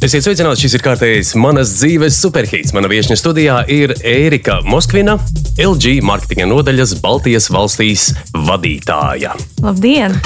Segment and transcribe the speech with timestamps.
[0.00, 2.72] Esiet sveicināti, šis ir kārtējs manas dzīves superhīts.
[2.72, 5.18] Mana viesņa studijā ir Ērika Moskvina,
[5.60, 9.34] LG marketinga nodaļas Baltijas valstīs vadītāja.
[9.60, 10.16] Labdien!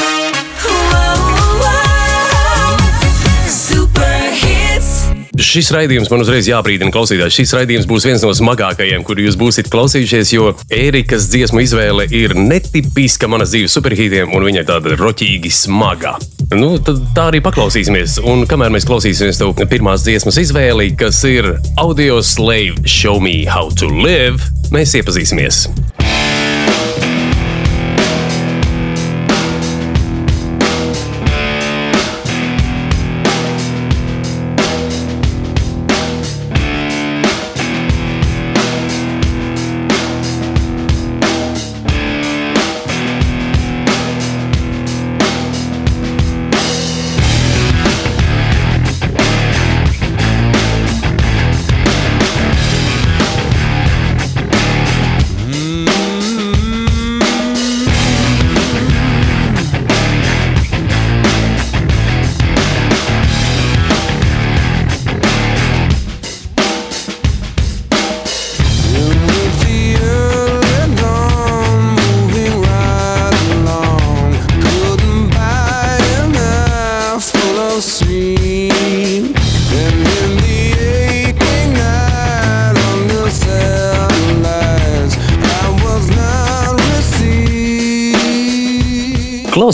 [5.34, 7.34] Šis raidījums man uzreiz jābrīdina klausītājs.
[7.34, 12.38] Šis raidījums būs viens no smagākajiem, kur jūs būsiet klausījušies, jo Ērikas dziesmu izvēle ir
[12.38, 16.14] netipiska manas dzīves superhītiem, un viņa ir tāda roķīgi smaga.
[16.52, 18.18] Nu, tā arī paklausīsimies.
[18.28, 23.72] Un kamēr mēs klausīsimies to pirmās dziesmas izvēli, kas ir Audio Slave Show Me How
[23.80, 25.64] to Live, mēs iepazīsimies.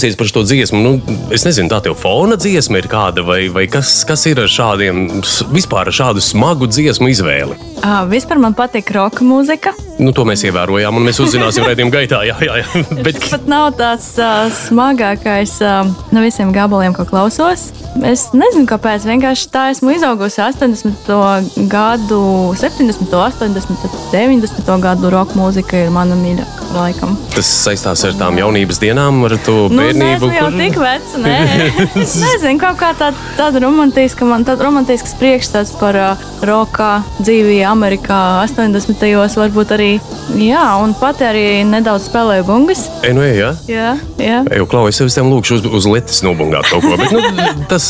[0.00, 3.66] Klausies par šo dziesmu, nu, es nezinu, tā tev fona dziesma ir kāda, vai, vai
[3.68, 5.02] kas, kas ir ar šādiem,
[5.52, 7.58] vispār ar šādu smagu dziesmu izvēli?
[7.82, 9.74] Uh, vispār man patīk roka mūzika.
[10.00, 12.22] Nu, to mēs ievērojām, un mēs uzzināsim redzējuma gaitā.
[12.24, 12.84] Jā, jā, jā.
[13.04, 13.18] Bet...
[13.18, 17.68] Tas pat nav tās uh, smagākais uh, no visiem gabaliem, ko klausos.
[18.06, 19.04] Es nezinu, kāpēc.
[19.10, 21.10] Vienkārši tā esmu izaugusi 80.
[21.68, 22.22] gadu,
[22.56, 24.72] 70, 80, 90.
[24.80, 26.70] gadu roka mūzika ir mana mīļākā.
[26.70, 27.16] Laikam.
[27.34, 30.28] Tas saistās ar tām jaunības dienām, ar to nu, bērnību.
[30.30, 30.58] Nu, jau kur...
[30.60, 31.36] tik vecs, nē.
[32.04, 37.58] es nezinu, kaut kā tā, tāda romantiska, man tāda romantisks priekšstats par uh, roka dzīvi
[37.66, 39.02] Amerikā 80.
[39.02, 39.89] gados varbūt arī
[40.40, 42.84] Jā, un pati arī nedaudz spēlēju bungas.
[43.06, 43.94] E, nu, jā, jā.
[44.20, 44.40] jā.
[44.56, 46.98] Eju, Klau, es tev lūkšu uz, uz letes nobungāt kaut ko.
[47.00, 47.22] Bet, nu,
[47.72, 47.88] tas,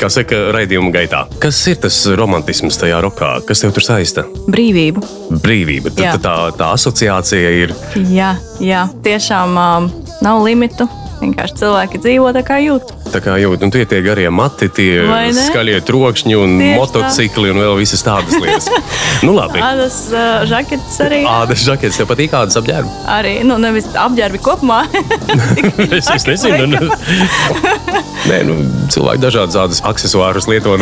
[0.00, 1.24] kā saka, raidījuma gaitā.
[1.42, 3.34] Kas ir tas romantisms tajā rokā?
[3.48, 4.24] Kas tev tur saista?
[4.48, 5.04] Brīvība.
[5.42, 5.92] Brīvība.
[5.96, 7.76] Tā, tā, tā asociācija ir.
[8.12, 8.86] Jā, jā.
[9.04, 9.92] tiešām um,
[10.24, 10.88] nav limitu.
[11.18, 12.92] Vienkārši cilvēki dzīvo tā kā jūt.
[13.12, 15.02] Tā kā jūt, un tie tie garie mati, tie
[15.36, 17.54] skaļie trokšņi un Tieši motocikli tā.
[17.54, 18.68] un vēl visas tādas lietas.
[19.26, 19.62] nu, labi.
[19.64, 21.22] Ādas uh, žaketes arī.
[21.28, 22.92] Ādas žaketes, tev patīk ādas apģērbi?
[23.14, 24.82] Arī, nu, nevis apģērbi kopumā.
[25.98, 26.68] es, es nezinu.
[26.74, 26.90] Nu,
[28.28, 28.58] nē, nu,
[28.92, 30.76] cilvēki dažādas ādas aksesuārus lieto.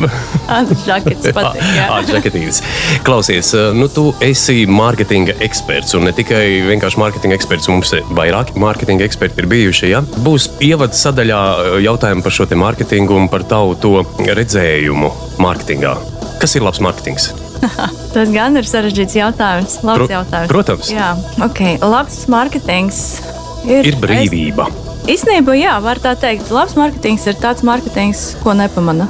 [0.58, 1.88] ādas žaketes patīk, jā.
[1.88, 2.62] Ādas žaketītes.
[3.06, 9.06] Klausies, nu, tu esi mārketinga eksperts, un ne tikai vienkārši mārketinga eksperts, mums vairāki mārketinga
[9.06, 10.02] eksperti ir bijuši, ja?
[10.24, 11.40] Būs ievads sadaļā
[11.84, 15.94] jautājumu par šo mārketingu un par tavu to redzējumu mārketingā.
[16.40, 17.30] Kas ir labs mārketings?
[18.14, 19.78] Tas gan ir sarežģīts jautājums.
[19.84, 20.52] Labs Pro, jautājums.
[20.52, 20.92] Protams.
[20.92, 21.10] Jā,
[21.44, 21.62] ok.
[21.84, 23.02] Labs mārketings
[23.68, 24.68] ir, ir brīvība.
[25.04, 26.52] Es, īstenībā, jā, var tā teikt.
[26.54, 29.08] Labs mārketings ir tāds mārketings, ko nepamana.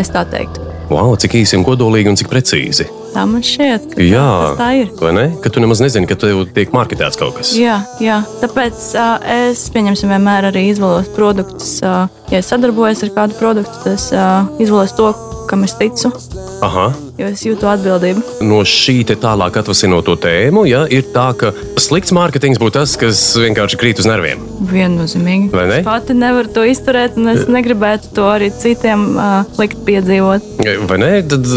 [0.00, 0.64] Es tā teiktu.
[0.90, 2.88] Wow, cik īsi un kodolīgi un cik precīzi.
[3.10, 4.26] Tā man šķiet, ka jā,
[4.58, 4.90] tā ir.
[5.00, 5.26] Vai ne?
[5.42, 7.52] Ka tu nemaz nezini, ka tev tiek marketēts kaut kas.
[7.58, 8.20] Jā, jā.
[8.42, 9.16] tāpēc uh,
[9.48, 11.76] es pieņemsim vienmēr arī izvēlos produktus.
[11.82, 15.10] Uh, ja es sadarbojos ar kādu produktu, tad es uh, izvēlos to,
[15.50, 16.14] kam es ticu.
[16.62, 16.90] Aha.
[17.20, 18.22] Jo es jūtu atbildību.
[18.48, 21.50] No šī tālāk atvasinot to tēmu, ja, ir tā, ka
[21.80, 24.40] slikts mārketings būtu tas, kas vienkārši krīt uz nerviem.
[24.70, 25.50] Viennozīmīgi.
[25.52, 25.80] Vai ne?
[25.82, 30.46] Es pati nevaru to izturēt, un es negribētu to arī citiem uh, likt piedzīvot.
[30.88, 31.10] Vai ne?
[31.28, 31.50] Tad,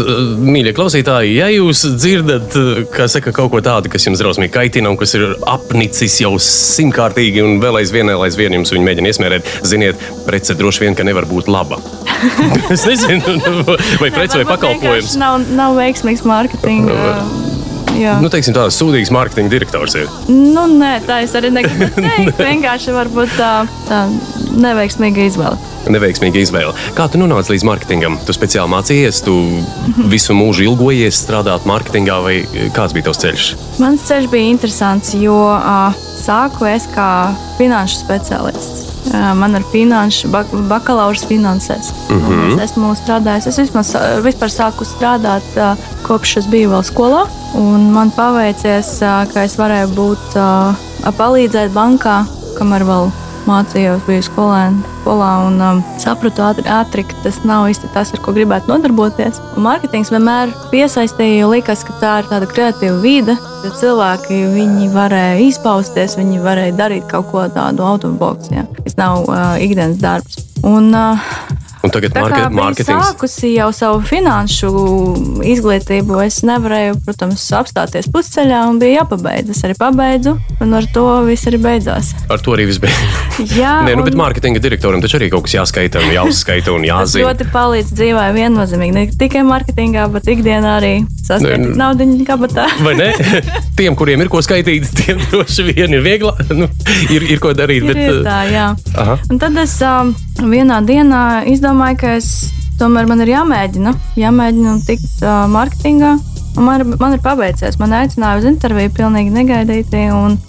[0.44, 2.58] mīļie klausītāji, ja jūs dzirdat
[3.14, 7.56] saka, kaut ko tādu, kas jums drausmīgi kaitina un kas ir apnicis jau simtkārtīgi, un
[7.64, 11.80] vēl aizvien, aizvien jums viņi mēģina iesmērēt, ziniet, prece droši vien, ka nevar būt laba.
[12.74, 13.38] es nezinu,
[14.00, 15.16] vai preci vai pakalpojums.
[15.20, 16.94] Nav, nav veiksmīgs mārketinga.
[16.94, 17.44] Nu,
[17.94, 18.16] Jā.
[18.18, 20.08] Nu, teiksim, tāds sūdīgs mārketinga direktors ir.
[20.26, 22.40] Nu, nē, tā es arī negribu teikt.
[22.40, 23.50] Vienkārši varbūt tā,
[23.86, 24.00] tā
[24.50, 25.58] neveiksmīga izvēle.
[25.94, 26.72] Neveiksmīga izvēle.
[26.96, 28.16] Kā tu nonāci līdz mārketingam?
[28.26, 29.36] Tu speciāli mācījies, tu
[30.10, 32.38] visu mūžu ilgojies strādāt mārketingā, vai
[32.74, 33.50] kāds bija tavs ceļš?
[33.84, 37.10] Mans ceļš bija interesants, jo uh, sāku es kā
[37.60, 38.93] finanšu speciālists.
[39.12, 41.92] Man ir finanšu, bak bakalaura finansēs.
[42.10, 42.54] Mm -hmm.
[42.54, 47.26] Es esmu strādājis, es vismaz, vispār sāku strādāt kopš es biju vēl skolā.
[47.96, 48.98] Man paveicies,
[49.34, 50.38] ka es varēju būt,
[51.18, 52.24] palīdzēt bankā,
[52.58, 57.90] kamēr vēl mācījos, biju skolēna skolā un um, sapratu ātri, ātri, ka tas nav īsti
[57.92, 59.40] tas, ar ko gribētu nodarboties.
[59.54, 63.36] Un mārketings vienmēr piesaistīja, jo likās, ka tā ir tāda kreatīva vide.
[63.64, 70.00] Cilvēki viņi varēja izpausties, viņi varēja darīt kaut ko tādu automobilu, kas nav uh, ikdienas
[70.00, 70.40] darbs.
[70.64, 71.20] Un, uh,
[71.84, 73.10] Un tagad market, mārketings.
[73.10, 74.70] Sākusi jau savu finanšu
[75.44, 79.52] izglītību, es nevarēju, protams, apstāties pusceļā un bija jāpabeidz.
[79.52, 82.14] Es arī pabeidzu, un ar to viss arī beidzās.
[82.32, 83.23] Ar to arī viss beidzās.
[83.34, 84.06] Jā, Nē, nu, un...
[84.06, 87.26] bet mārketinga direktoram taču arī kaut kas jāskaita un jāuzskaita un jāzina.
[87.26, 88.94] Ļoti palīdz dzīvē viennozīmīgi.
[88.94, 92.68] Ne tikai mārketingā, bet ikdienā arī sasniegt nu, naudu kabatā.
[92.84, 93.10] Vai ne?
[93.78, 96.44] Tiem, kuriem ir ko skaitīt, tiem droši vien ir vieglāk.
[96.54, 96.68] Nu,
[97.10, 97.82] ir, ir ko darīt.
[97.82, 98.02] Ir, bet...
[98.04, 98.68] ir tā, jā.
[99.02, 99.18] Aha.
[99.32, 102.30] Un tad es um, vienā dienā izdomāju, ka es
[102.78, 106.14] tomēr man ir jāmēģina, jāmēģina tikt uh, mārketingā.
[106.56, 107.78] Man, man ir paveicies.
[107.80, 110.04] Man aicināja uz interviju pilnīgi negaidīti.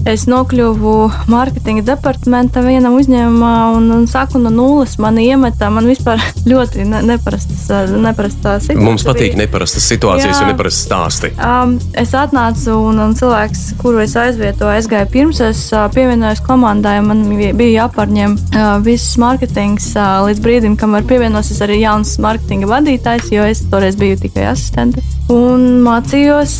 [0.09, 0.93] Es nokļuvu
[1.31, 4.97] mārketinga departamentā vienam uzņēmumā un, un sāku no nulles.
[5.01, 6.21] Man iemeta, man vispār
[6.51, 8.85] ļoti ne, neparasts, neparastā situācija.
[8.85, 10.43] Mums patīk neparastas situācijas Jā.
[10.43, 11.31] un neparastas stāsti.
[11.39, 16.99] Um, es atnācu un, un cilvēks, kuru es aizvietoju, aizgāja pirms es uh, pievienojos komandai.
[17.05, 23.33] Man bija jāpārņem uh, viss mārketings uh, līdz brīdim, kamēr pievienosies arī jauns mārketinga vadītājs,
[23.33, 25.01] jo es toreiz biju tikai asistente.
[25.33, 26.51] Un mācījos,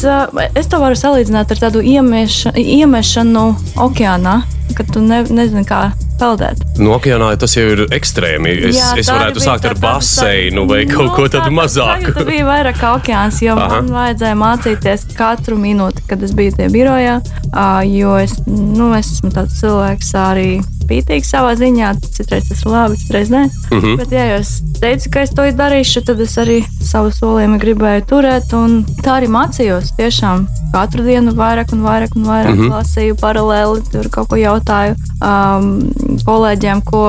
[0.58, 3.44] es to varu salīdzināt ar tādu iemieša, iemešanu
[3.86, 4.40] okeānā,
[4.76, 6.62] kad tu ne, nezini, kā peldēt.
[6.80, 8.54] No okeānā tas jau ir ekstrēmi.
[8.70, 12.14] Es, Jā, es varētu sākt ar baseinu vai kaut no, ko tādu tā, mazāku.
[12.16, 13.82] Tas bija vairāk kā okeāns, jo Aha.
[13.82, 17.20] man vajadzēja mācīties katru minūti, kad es biju tie birojā.
[17.90, 20.50] Jo es, nu, es esmu tāds cilvēks arī
[20.90, 21.94] pītīgs savā ziņā.
[22.16, 23.46] Citreiz tas ir labi, citreiz nē.
[23.72, 23.98] Mm -hmm.
[23.98, 28.54] Bet, ja es teicu, ka es to darīšu, tad es arī savu solījumu gribēju turēt.
[29.04, 29.96] Tā arī mācījos.
[29.98, 32.74] Tiešām katru dienu vairāk un vairāk, un vairāk mm -hmm.
[32.76, 35.70] lasīju paralēli, tur kaut ko jautāju um,
[36.26, 37.04] kolēģiem, ko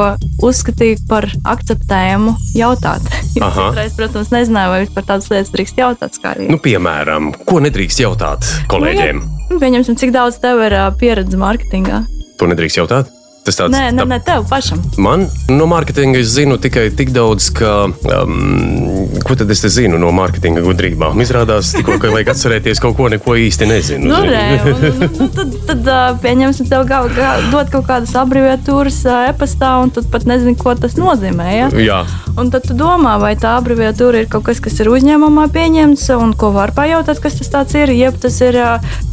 [0.45, 3.07] uzskatīju par akceptējumu jautāt.
[3.37, 6.21] Citreiz, protams, nezināju, vai par tādas lietas drīkst jautāt.
[6.51, 9.23] Nu, piemēram, ko nedrīkst jautāt kolēģiem?
[9.23, 12.03] Nu, ja, pieņemsim, cik daudz tev ir uh, pieredze mārketingā?
[12.41, 13.16] To nedrīkst jautāt?
[13.47, 14.81] Tas tāds, nē, nē, nē, tev pašam.
[14.99, 17.75] Man no mārketinga es zinu tikai tik daudz, ka.
[18.11, 21.21] Um, ko tad es zinu no mārketinga gudrībām?
[21.23, 24.11] Izrādās, tikko, ka vajag atcerēties kaut ko, neko īsti nezinu.
[24.11, 25.91] Nu, nē, un, nu, tad, tad
[26.25, 28.99] pieņemsim, tev gal, gal, dot kaut kādas abreviatūras
[29.31, 31.49] e-pastā, un tu pat nezini, ko tas nozīmē.
[31.55, 31.69] Ja?
[31.87, 32.01] Jā.
[32.37, 36.35] Un tad tu domā, vai tā abreviatūra ir kaut kas, kas ir uzņēmumā pieņemts, un
[36.39, 37.95] ko var pajautāt, kas tas ir.
[37.95, 38.59] Jeb tas ir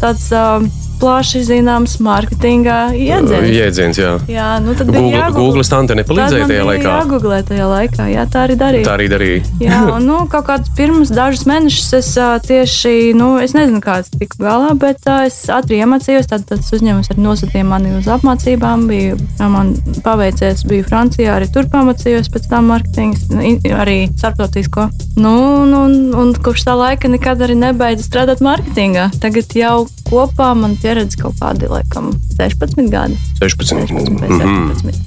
[0.02, 0.32] tāds.
[0.34, 0.66] Uh,
[1.04, 3.50] plaši zināms mārketinga iedziens.
[3.52, 4.14] Iedziens, jā.
[4.32, 5.44] jā nu tad Google, bija jāgoogle.
[5.50, 6.94] Google stante nepalīdzēja tajā laikā.
[6.94, 8.88] Jā, Google tajā laikā, jā, tā arī darīja.
[8.88, 9.42] Tā arī darīja.
[9.64, 14.14] jā, un nu, kaut kādus pirmus dažus mēnešus es uh, tieši, nu, es nezinu, kāds
[14.16, 18.88] tika galā, bet uh, es ātri iemācījos, tad tas uzņēmums arī nosūtīja mani uz apmācībām,
[18.88, 19.74] bija, man
[20.06, 23.28] paveicies, biju Francijā, arī tur pamācījos pēc tam mārketings,
[23.76, 24.88] arī starptautisko.
[25.20, 25.36] Nu,
[25.66, 29.10] un, un, un kopš tā laika nekad arī nebeidzu strādāt mārketingā.
[29.22, 33.18] Tagad jau kopā man pieredze kaut kādi, laikam, 16 gadi.
[33.42, 35.02] 16, 16 mm -hmm.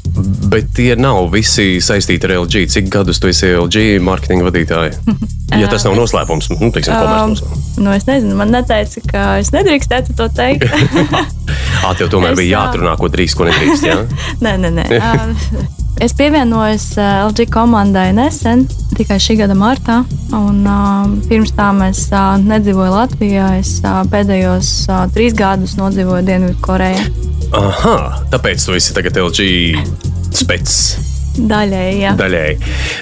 [0.50, 2.66] Bet tie nav visi saistīti ar LG.
[2.72, 4.92] Cik gadus tu esi LG mārketinga vadītāja?
[5.60, 6.94] ja tas nav noslēpums, nu, teiksim.
[6.94, 7.36] Um,
[7.84, 10.64] nu, es nezinu, man neteica, ka es nedrīkstētu to teikt.
[11.86, 13.86] Ā, tev tomēr es, bija jāatrunā, ko drīkst, ko nedrīkst.
[13.86, 14.02] Jā?
[14.40, 14.86] nē, nē, nē.
[15.96, 18.66] Es pievienojos uh, LG komandai nesen,
[18.98, 20.02] tikai šī gada martā.
[20.36, 23.48] Un, uh, pirms tam es uh, nedzīvoju Latvijā.
[23.62, 27.08] Es uh, pēdējos uh, trīs gadus nodzīvoju Dienvidkorejā.
[27.56, 27.98] Aha,
[28.28, 29.48] tāpēc tu esi tagad LG
[30.36, 31.15] specs.
[31.36, 32.16] Daļēji, jā.
[32.16, 32.58] Daļēji.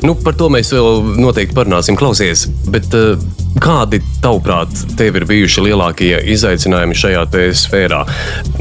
[0.06, 2.46] Nu, par to mēs vēl noteikti parunāsim, klausies.
[2.70, 3.20] Bet, uh,
[3.62, 7.24] kādi, tavuprāt, tev ir bijuši lielākie izaicinājumi šajā
[7.54, 8.02] sfērā?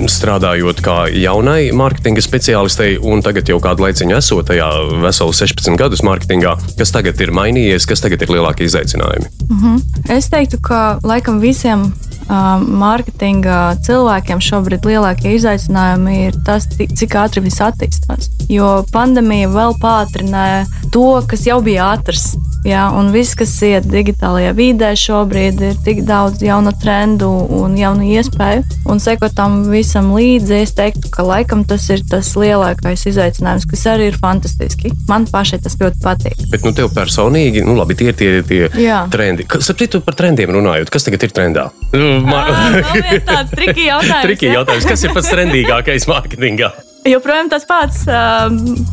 [0.09, 4.69] Strādājot kā jaunai mārketinga speciālistei, un tagad jau kādu laiciņu esot tajā
[5.03, 9.29] veselu 16 gadus mārketingā, kas tagad ir mainījies, kas tagad ir lielākie izaicinājumi?
[9.49, 9.75] Mhm.
[9.75, 10.17] -huh.
[10.17, 11.91] Es teiktu, ka laikam visiem
[12.29, 18.31] mārketinga cilvēkiem šobrīd lielākie izaicinājumi ir tas, cik ātri viss attīstās.
[18.51, 22.33] Jo pandēmija vēl pātrināja to, kas jau bija ātrs.
[22.63, 27.27] Jā, un viss, kas iet digitālajā vidē, šobrīd ir tik daudz jaunu trendu
[27.57, 28.63] un jaunu iespēju.
[28.87, 33.83] Un sekot tam visam līdzi, es teiktu, ka laikam tas ir tas lielākais izaicinājums, kas
[33.91, 34.93] arī ir fantastiski.
[35.09, 36.45] Man pašai tas ļoti patīk.
[36.53, 39.03] Bet, nu, tev personīgi, nu, labi, tie ir tie, tie Jā.
[39.11, 39.43] trendi.
[39.43, 41.67] Kas, ap citu, par trendiem runājot, kas tagad ir trendā?
[41.91, 42.49] Nu, man...
[42.53, 44.25] ah, tāds triki jautājums.
[44.29, 44.89] triki jautājums.
[44.89, 46.73] Kas ir pats trendīgākais mārketingā?
[47.07, 48.03] joprojām tas pats.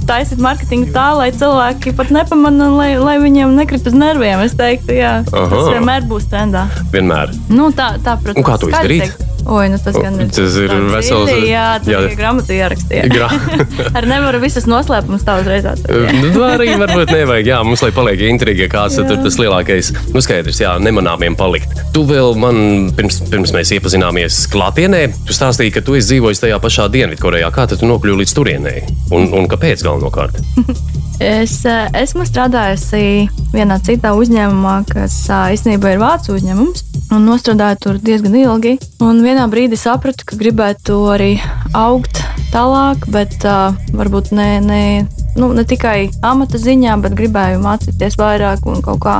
[0.08, 4.42] Taisīt mārketingu tā, lai cilvēki pat nepamanā, lai, lai viņiem nekrit uz nerviem.
[4.44, 5.48] Es teiktu, jā, Aha.
[5.52, 6.66] tas vienmēr būs trendā.
[6.94, 7.34] Vienmēr.
[7.52, 9.06] Nu, tā, tā, protams, Un kā to izdarīt?
[9.10, 9.29] Teikt.
[9.50, 10.28] Oi, nu tas gan ir.
[10.30, 12.00] Tas ir vesels- dziļi, Jā, tas jā.
[12.06, 13.08] ir grāmatā ierakstīts.
[13.10, 13.28] Gra
[13.98, 16.14] Ar nevaru visas noslēpumus tā uzreiz atrast.
[16.20, 17.50] nu, tā arī varbūt nevajag.
[17.50, 19.90] Jā, mums lai paliek intriga, kāds tad tur tas lielākais.
[20.14, 21.82] Nu, skaidrs, jā, nemanāmiem palikt.
[21.96, 22.60] Tu vēl man,
[22.94, 27.50] pirms, pirms mēs iepazināmies klātienē, tu stāstīji, ka tu esi dzīvojis tajā pašā Dienvidkorejā.
[27.54, 28.84] Kā tu nokļuvi līdz turienei?
[29.10, 30.38] Un, un kāpēc galvenokārt?
[31.20, 36.86] Es eh, esmu strādājusi vienā citā uzņēmumā, kas eh, īstenībā ir vācu uzņēmums.
[37.10, 38.76] Un strādāju tur diezgan ilgi.
[39.02, 41.32] Un vienā brīdī sapratu, ka gribētu arī
[41.74, 42.20] augt
[42.52, 44.82] tālāk, bet uh, varbūt ne, ne,
[45.34, 49.16] nu, ne tikai amata ziņā, bet gribēju mācīties vairāk un kaut kā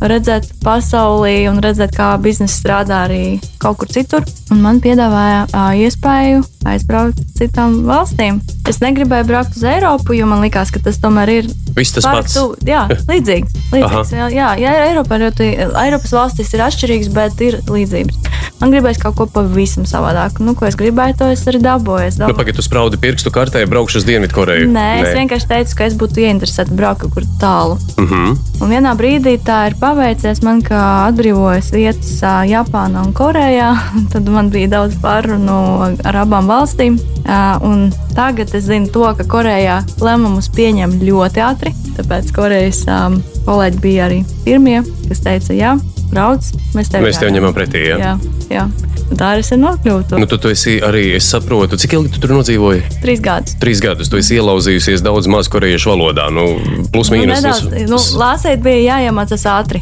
[0.00, 4.24] redzēt pasaulī un redzēt, kā biznesa strādā arī kaut kur citur.
[4.52, 8.40] Un man piedāvāja uh, iespēju aizbraukt uz citām valstīm.
[8.68, 12.34] Es negribēju braukt uz Eiropu, jo man likās, ka tas tomēr ir Viss tas pats.
[12.34, 13.54] tu- Jā, līdzīgs.
[13.72, 15.48] līdzīgs jā, jā, jā, Eiropā ļoti,
[15.84, 18.18] Eiropas valstis ir atšķirīgas, bet ir līdzības.
[18.58, 20.42] Man gribēs kaut ko pavisam savādāku.
[20.42, 22.06] Nu, ko es gribēju, to es arī dabūju.
[22.08, 22.38] Es Nu, dabūju.
[22.40, 24.66] Pagaidā, tu spraudi pirkstu kartē, braukšu uz Dienvidkoreju.
[24.74, 27.78] Nē, es vienkārši teicu, ka es būtu ieinteresēta braukt kaut kur tālu.
[27.96, 28.36] Uh -huh.
[28.60, 30.78] Un vienā brīdī tā ir paveicies man, ka
[31.08, 32.10] atbrīvojas vietas
[32.48, 33.70] Japānā un Korejā.
[34.12, 35.56] Tad man bija daudz pārunu
[36.04, 36.98] ar abām valstīm.
[37.64, 41.72] Un tagad es zinu, to, ka Korejā lēmumus pieņem ļoti ātri.
[41.96, 42.84] Tāpēc Korejas
[43.48, 45.72] kolēģi bija arī pirmie, kas teica, jā,
[46.12, 47.88] brauc, mēs tevi, Mēs tevi ņemam pretī.
[47.88, 47.98] Ja?
[48.02, 48.14] Jā,
[48.52, 48.68] jā.
[49.16, 50.18] Tā arī ir nokļūta.
[50.20, 52.82] Nu, tu, tu esi arī, es saprotu, cik ilgi tu tur nodzīvoji?
[53.02, 53.54] Trīs gadus.
[53.62, 54.10] Trīs gadus.
[54.12, 56.28] Tu esi ielauzījusies daudz maz korejiešu valodā.
[56.34, 56.44] Nu,
[56.92, 57.40] plus Nu, mīnus.
[57.40, 59.80] nedaudz, nu, lāsēt bija jāiemācās ātri.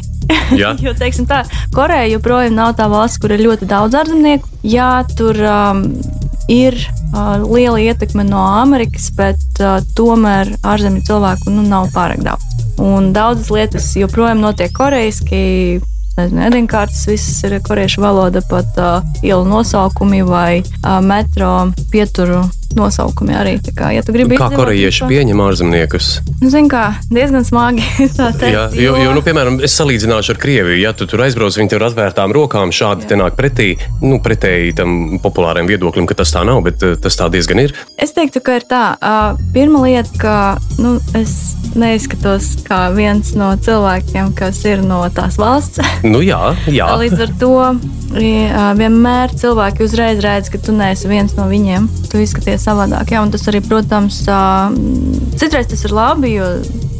[0.55, 0.73] Jā.
[0.85, 1.43] jo, teiksim, tā,
[1.75, 4.47] Koreja joprojām nav tā valsts, kur ir ļoti daudz ārzemnieku.
[4.67, 5.83] Jā, tur um,
[6.51, 6.75] ir
[7.13, 12.43] uh, liela ietekme no Amerikas, bet uh, tomēr ārzemju cilvēku nu, nav pārāk daudz.
[12.79, 15.79] Un daudzas lietas joprojām notiek korejiski.
[16.17, 21.51] Nezinu, ēdienkartes, visas ir korejiešu valoda, pat uh, ielu nosaukumi vai uh, metro
[21.93, 22.41] pieturu
[22.75, 23.55] nosaukumi arī.
[23.63, 26.07] Tā kā, ja gribi Kā korejieši vispār- pieņem ārzemniekus?
[26.41, 27.83] Nu, Zini, kā diezgan smagi.
[28.17, 30.79] teikt, Jā, jo, jo, nu, piemēram, es salīdzināšu ar Krieviju.
[30.81, 33.75] Ja tu tur aizbrauc, viņi tur atvērtām rokām šādi te nāk pretī.
[34.01, 37.75] Nu, pretēji tam populāram viedoklim, ka tas tā nav, bet eh, tas tā diezgan ir.
[37.97, 38.83] Es teiktu, ka ir tā.
[39.53, 40.35] Pirmā lieta, ka
[40.81, 45.81] nu, es neizskatos kā viens no cilvēkiem, kas ir no tās valsts.
[46.07, 46.85] Nu, jā, jā.
[47.01, 47.49] Līdz ar to
[48.77, 51.87] vienmēr cilvēki uzreiz redz, ka tu neesi viens no viņiem.
[52.11, 53.13] Tu izskaties savādāk.
[53.13, 54.23] Jā, un tas arī, protams,
[55.39, 56.51] citreiz tas ir labi, jo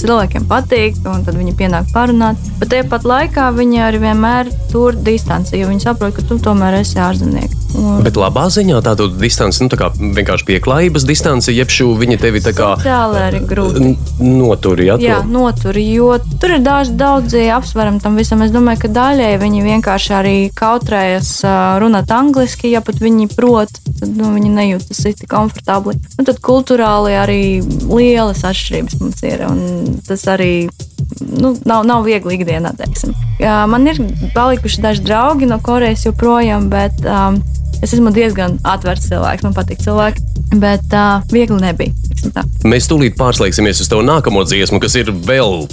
[0.03, 2.35] cilvēkiem patīk, un tad viņi pienāk parunāt.
[2.59, 6.79] Bet tajā pat laikā viņi arī vienmēr tur distanci, jo viņi saprot, ka tu tomēr
[6.81, 7.53] esi ārzemnieks.
[7.77, 12.17] Un- Bet labā ziņā tāda distance, nu, tā kā vienkārši pieklājības distance, jeb šū viņi
[12.19, 13.81] tevi tā kā arī grūti.
[13.83, 13.97] n-
[14.39, 14.85] noturi.
[14.87, 15.27] Ja, Jā, to?
[15.27, 18.41] notur, jo tur ir daudz, daudzi apsvērumi tam visam.
[18.41, 21.43] Es domāju, ka daļai viņi vienkārši arī kautrējas
[21.83, 25.97] runāt angliski, ja pat viņi prot, tad nu, viņi nejūtas īsti komfortabli.
[26.17, 27.41] Nu, tad kultūrāli arī
[27.87, 30.67] lielas atšķirības mums ir, un tas arī
[31.19, 32.73] nu, nav, nav viegli ikdienā.
[32.77, 33.15] Teiksim.
[33.41, 34.01] Man ir
[34.35, 37.39] palikuši daži draugi no Korejas joprojām, bet um,
[37.81, 40.25] es esmu diezgan atvērts cilvēks, man patīk cilvēki,
[40.61, 42.06] bet uh, viegli nebija.
[42.37, 42.67] Teiksim tā.
[42.67, 45.67] Mēs tūlīt pārslēgsimies uz to nākamo dziesmu, kas ir vēl,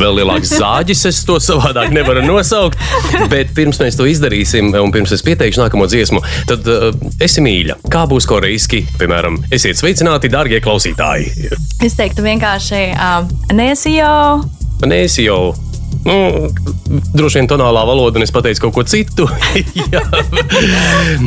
[0.00, 1.06] vēl lielāks zāģis.
[1.08, 2.78] Es to savādāk nevaru nosaukt.
[3.30, 6.90] Bet pirms mēs to izdarīsim, un pirms es pieteikšu nākamo dziesmu, tad uh,
[7.22, 7.80] esi mīļa.
[7.92, 8.84] Kā būs korejski?
[9.00, 11.52] Piemēram, esiet sveicināti, darbie klausītāji.
[11.82, 14.42] Es teiktu vienkārši um, nesijau.
[14.82, 15.54] Nē, es jau.
[16.02, 16.48] Nu,
[17.14, 19.28] droši vien tonālā valoda, un es pateicu kaut ko citu.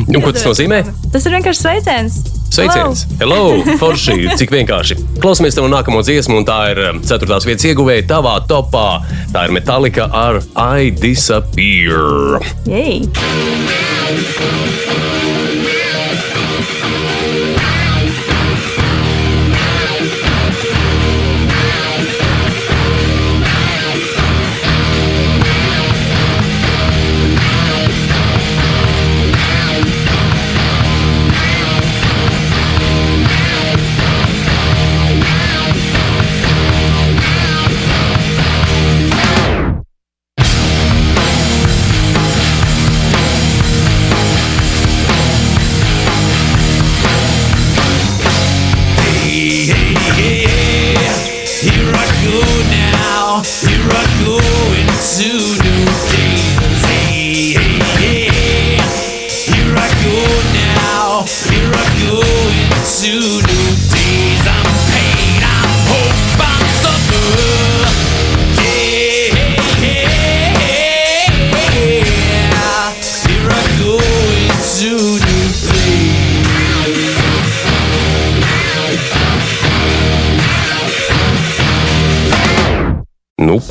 [0.06, 0.82] Un, ko tas nozīmē?
[1.14, 2.18] Tas ir vienkārši sveiciens.
[2.56, 3.04] Sveiciens!
[3.20, 4.30] Hello, Forši!
[4.40, 4.96] Cik vienkārši.
[5.20, 8.86] Klausamies tev nākamo dziesmu, un tā ir um, ceturtās vietas ieguvēja tavā topā.
[9.34, 12.40] Tā ir Metallica ar I Disappear.
[12.64, 13.04] Jej!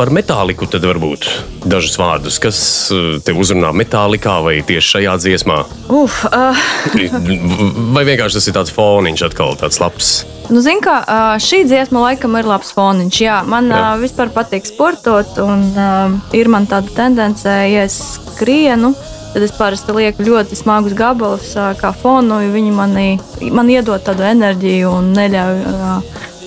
[0.05, 1.25] Par metāliku tad varbūt
[1.65, 2.57] dažus vārdus, kas
[2.93, 5.55] uh, te uzrunā metālikā vai tieši šajā dziesmā?
[5.89, 6.59] Uf, uh,
[7.95, 10.11] Vai vienkārši tas ir tāds foniņš atkal tāds labs?
[10.53, 13.21] nu, zin, kā, uh, šī dziesma laikam ir labs foniņš.
[13.23, 13.79] Jā, man Jā.
[13.81, 17.97] uh, vispār patīk sportot, un uh, ir man tāda tendence, ja es
[18.35, 18.93] skrienu.
[19.33, 21.49] Tad es parasti lieku ļoti smagus gabalus,
[21.81, 23.07] kā fonu, jo viņi mani,
[23.51, 25.97] man iedod tādu enerģiju un neļauj ā,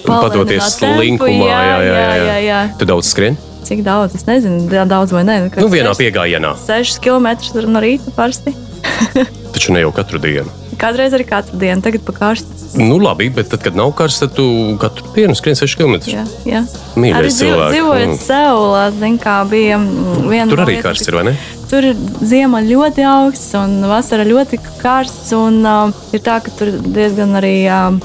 [0.08, 2.62] Padoties slinkumā, jā, jā, jā, jā, jā.
[2.80, 3.36] Tu daudz skrien?
[3.66, 4.14] Cik daudz?
[4.14, 5.40] Es nezinu, daudz vai nē.
[5.58, 6.54] Nu, vienā piegājienā.
[6.66, 7.28] 6 km
[7.68, 8.54] no rīta parasti.
[9.54, 10.67] Taču ne jau katru dienu.
[10.78, 12.54] Kādreiz arī katru dienu, tagad pa karstu.
[12.78, 14.44] Nu, labi, bet tad, kad nav karsts, tad tu
[14.78, 15.96] katru dienu skrien 6 km.
[16.06, 16.60] Jā, jā.
[16.94, 17.72] Mīļais cilvēks.
[17.74, 18.18] dzīvojot Mm.
[18.22, 21.34] Seulā, zin, kā bija viena Tur arī lietām, karsts ir, vai ne?
[21.68, 21.98] Tur ir
[22.30, 25.32] ziema ļoti augsts un vasara ļoti karsts.
[25.36, 27.98] Un, uh, ir tā, ka tur diezgan arī uh,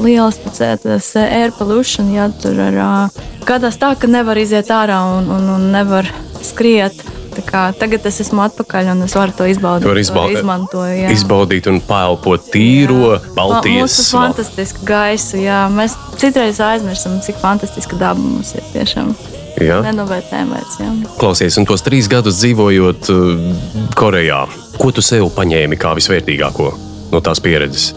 [0.00, 2.08] liels tas air pollution.
[2.14, 6.08] Ja, tur ir uh, gadās tā, ka nevar iziet ārā un, un, un nevar
[6.40, 7.04] skriet.
[7.78, 9.82] Tagad es esmu atpakaļ un es varu to izbaudīt.
[9.82, 11.10] Tu vari to izbaudīt- izmantoju, jā.
[11.10, 15.68] Izbaudīt un paelpot tīro Baltijas Mūsu fantastisku gaisu, jā.
[15.70, 19.14] Mēs citreiz aizmirstam, cik fantastiska daba mums ir tiešām.
[19.60, 19.80] Jā.
[19.86, 20.78] Nenovērtējam vairs.
[21.18, 24.48] Klausies, un tos trīs gadus dzīvojot uh, Korejā,
[24.78, 26.72] ko tu sev paņēmi kā visvērtīgāko
[27.12, 27.92] no tās pieredzes?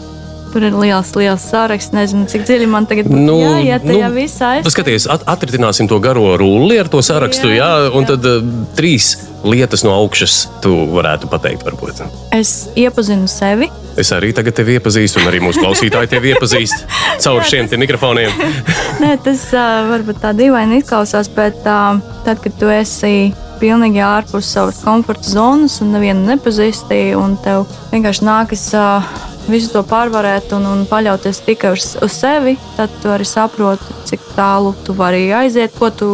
[0.52, 1.92] Tur ir liels, liels saraksts.
[1.96, 4.52] Nezinu, cik dziļi man tagad nu, jāiet tajā nu, visā.
[4.64, 8.14] Nu, skaties, at atritināsim to garo rulli ar to sarakstu, jā, Jā, un jā.
[8.14, 9.14] tad uh, trīs
[9.44, 12.02] lietas no augšas tu varētu pateikt, varbūt.
[12.34, 13.68] Es iepazinu sevi.
[13.98, 16.86] Es arī tagad tevi iepazīstu, un arī mūsu klausītāji tevi iepazīst
[17.24, 18.32] caur šiem te mikrofoniem.
[19.02, 23.14] Nē, tas uh, varbūt tā dīvaini izklausās, bet uh, tad, kad tu esi
[23.60, 29.08] pilnīgi ārpus savas komforta zonas un nevienu nepazīsti, un tev vienkārši nākas uh,
[29.48, 34.30] visu to pārvarēt un, un paļauties tikai uz, uz sevi, tad tu arī saproti, cik
[34.36, 36.10] tālu tu vari aiziet, ko tu,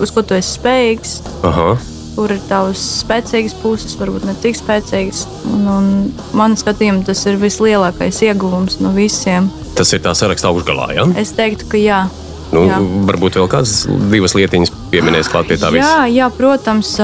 [0.00, 1.16] uz ko tu esi spējīgs.
[1.46, 1.72] Aha.
[2.10, 5.22] kur ir tavas spēcīgas puses, varbūt ne tik spēcīgas.
[5.48, 5.86] Un, un
[6.36, 9.48] man skatījumā tas ir vislielākais ieguvums no visiem.
[9.78, 10.90] Tas ir tā saraksta augšgalā.
[10.98, 11.06] Ja?
[11.20, 12.02] Es teiktu, ka jā.
[12.50, 12.80] Nu, jā.
[13.08, 15.88] varbūt vēl kādas divas lietiņas pieminēs klāt pie tā visa.
[15.88, 16.94] Jā, jā, protams,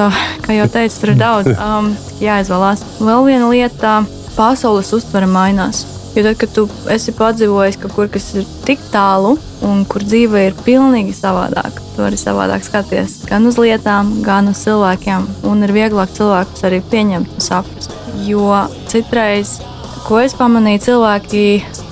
[0.45, 2.85] kā jau teicu, tur ir daudz um, jāizvēlās.
[3.01, 3.99] Vēl viena lieta-
[4.39, 5.87] pasaules uztvere mainās.
[6.17, 9.35] Jo tad, kad tu esi padzīvojis kaut kur, kas ir tik tālu
[9.69, 14.63] un kur dzīve ir pilnīgi savādāka, tu vari savādāk skatīties gan uz lietām, gan uz
[14.65, 15.27] cilvēkiem.
[15.45, 17.93] Un ir vieglāk cilvēkus arī pieņemt un saprast.
[18.25, 19.59] Jo citreiz,
[20.07, 21.45] ko es pamanīju, cilvēki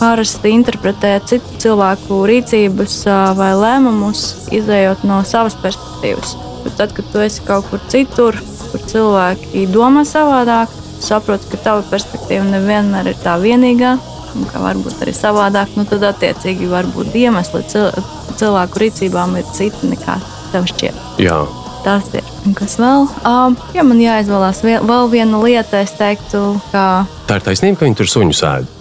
[0.05, 2.97] parasti interpretē citu cilvēku rīcības
[3.39, 6.35] vai lēmumus, izējot no savas perspektīvas.
[6.65, 8.37] Bet tad, kad tu esi kaut kur citur,
[8.69, 10.73] kur cilvēki domā savādāk,
[11.05, 13.95] saproti, ka tava perspektīva nevienmēr ir tā vienīgā,
[14.35, 17.89] un ka varbūt arī savādāk, nu tad attiecīgi varbūt iemesli cil
[18.37, 20.21] cilvēku rīcībām ir citi nekā
[20.53, 21.01] tev šķiet.
[21.25, 21.41] Jā.
[21.85, 22.25] Tas ir.
[22.45, 23.09] Un kas vēl?
[23.29, 28.03] Um, ja man jāizvēlās vēl viena lieta, es teiktu, ka Tā ir taisnība, ka viņi
[28.03, 28.73] tur suņu sēž.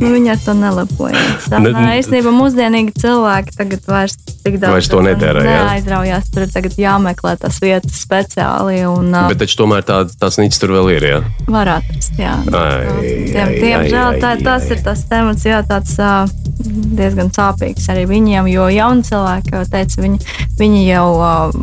[0.00, 1.48] Nu, viņi ar to nelepojas.
[1.50, 5.58] Tā Ne- īstenībā mūsdienīgi cilvēki tagad vairs tik daudz Vairs to nedara, jā.
[5.70, 10.74] Neaizraujās, tur tagad jāmeklē tas vietas speciāli un Bet taču tomēr tā, tās niķis tur
[10.76, 11.08] vēl ir.
[11.12, 11.20] Jā.
[11.48, 12.18] var atrast.
[12.18, 12.34] Jā.
[12.44, 14.42] Diemžēl tā, ai.
[14.70, 16.28] ir tas temats, jā, tāds uh,
[16.64, 20.18] diezgan sāpīgs arī viņiem, jo jauni cilvēki jau teica, viņi,
[20.58, 21.54] viņi jau uh,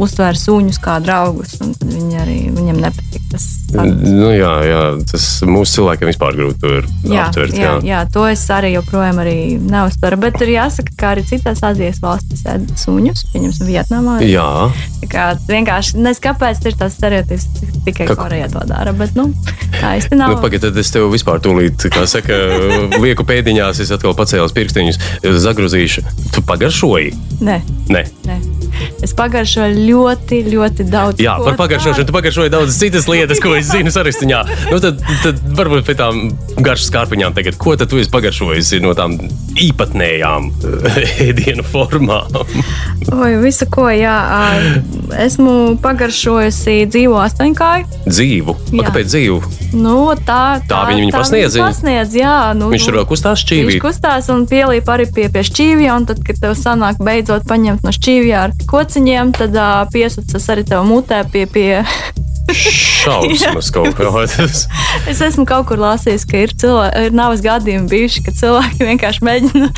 [0.00, 3.46] uztvēra suņus kā draugus, un viņi arī, viņiem nepatīk tas.
[3.70, 7.54] Nu, jā, jā, tas mūsu cilvēkiem vispār grūti to ir Jā, aptvert.
[7.54, 10.18] jā, jā, to es arī joprojām arī neuztveru.
[10.24, 14.16] Bet tur jāsaka, ka arī citās Azijas valstīs ēd suņus, pieņemsim, Vietnamā.
[14.26, 14.48] jā.
[15.00, 17.46] Tā kā vienkārši nezinu, kāpēc ir tas stereotips
[17.86, 18.92] tikai Ka- Korejā to dara.
[18.92, 19.28] Bet, nu,
[19.78, 20.34] tā īsti nav.
[20.34, 22.36] Nu, Pagaidiet, tad es tev vispār tūlīt, kā saka,
[23.00, 24.98] lieku pēdiņās, es atkal pacēlu pirkstiņus,
[25.44, 26.02] zagrozīšu.
[26.34, 27.12] Tu pagaršoji?
[27.44, 27.60] Nē,
[27.92, 28.02] Nē.
[28.24, 28.36] nē.
[29.00, 31.22] Es pagaršoju ļoti, ļoti daudz.
[31.24, 32.06] Jā, ko par pagaršošanu.
[32.08, 34.40] Tu pagaršoji daudz citas lietas, ko es zinu sarakstīņā.
[34.70, 36.20] Nu, tad, tad varbūt pie tām
[36.60, 37.56] garšas kārpiņām tagad.
[37.60, 39.16] Ko tad tu esi pagaršojis no tām
[39.60, 40.50] īpatnējām
[41.28, 42.28] ēdienu formām?
[43.10, 44.16] Oi, visu ko, jā.
[45.24, 47.88] Esmu pagaršojusi dzīvo astoņkāju.
[48.06, 48.54] Dzīvu.
[48.54, 48.84] A, Jā.
[48.90, 49.40] Kāpēc dzīvu?
[49.80, 51.66] Nu, tā, Tā viņa viņu pasniedz, viņa?
[51.66, 52.36] pasniedz, jā.
[52.58, 53.78] Nu, Viņš tur kustās Viņš šķīvī.
[53.82, 57.92] kustās un pielīp arī pie, pie šķīvja, un tad, kad tev sanāk beidzot paņemt no
[57.94, 58.54] šķīvja ar
[58.90, 61.84] kociņiem, tad uh, piesacas arī tev mutē pie, pie.
[62.50, 64.64] Šausmas kaut kādas.
[65.06, 66.54] Es esmu kaut kur lasījis, ka ir,
[67.04, 69.68] ir navas gadījumi bijuši, kad cilvēki vienkārši mēģina.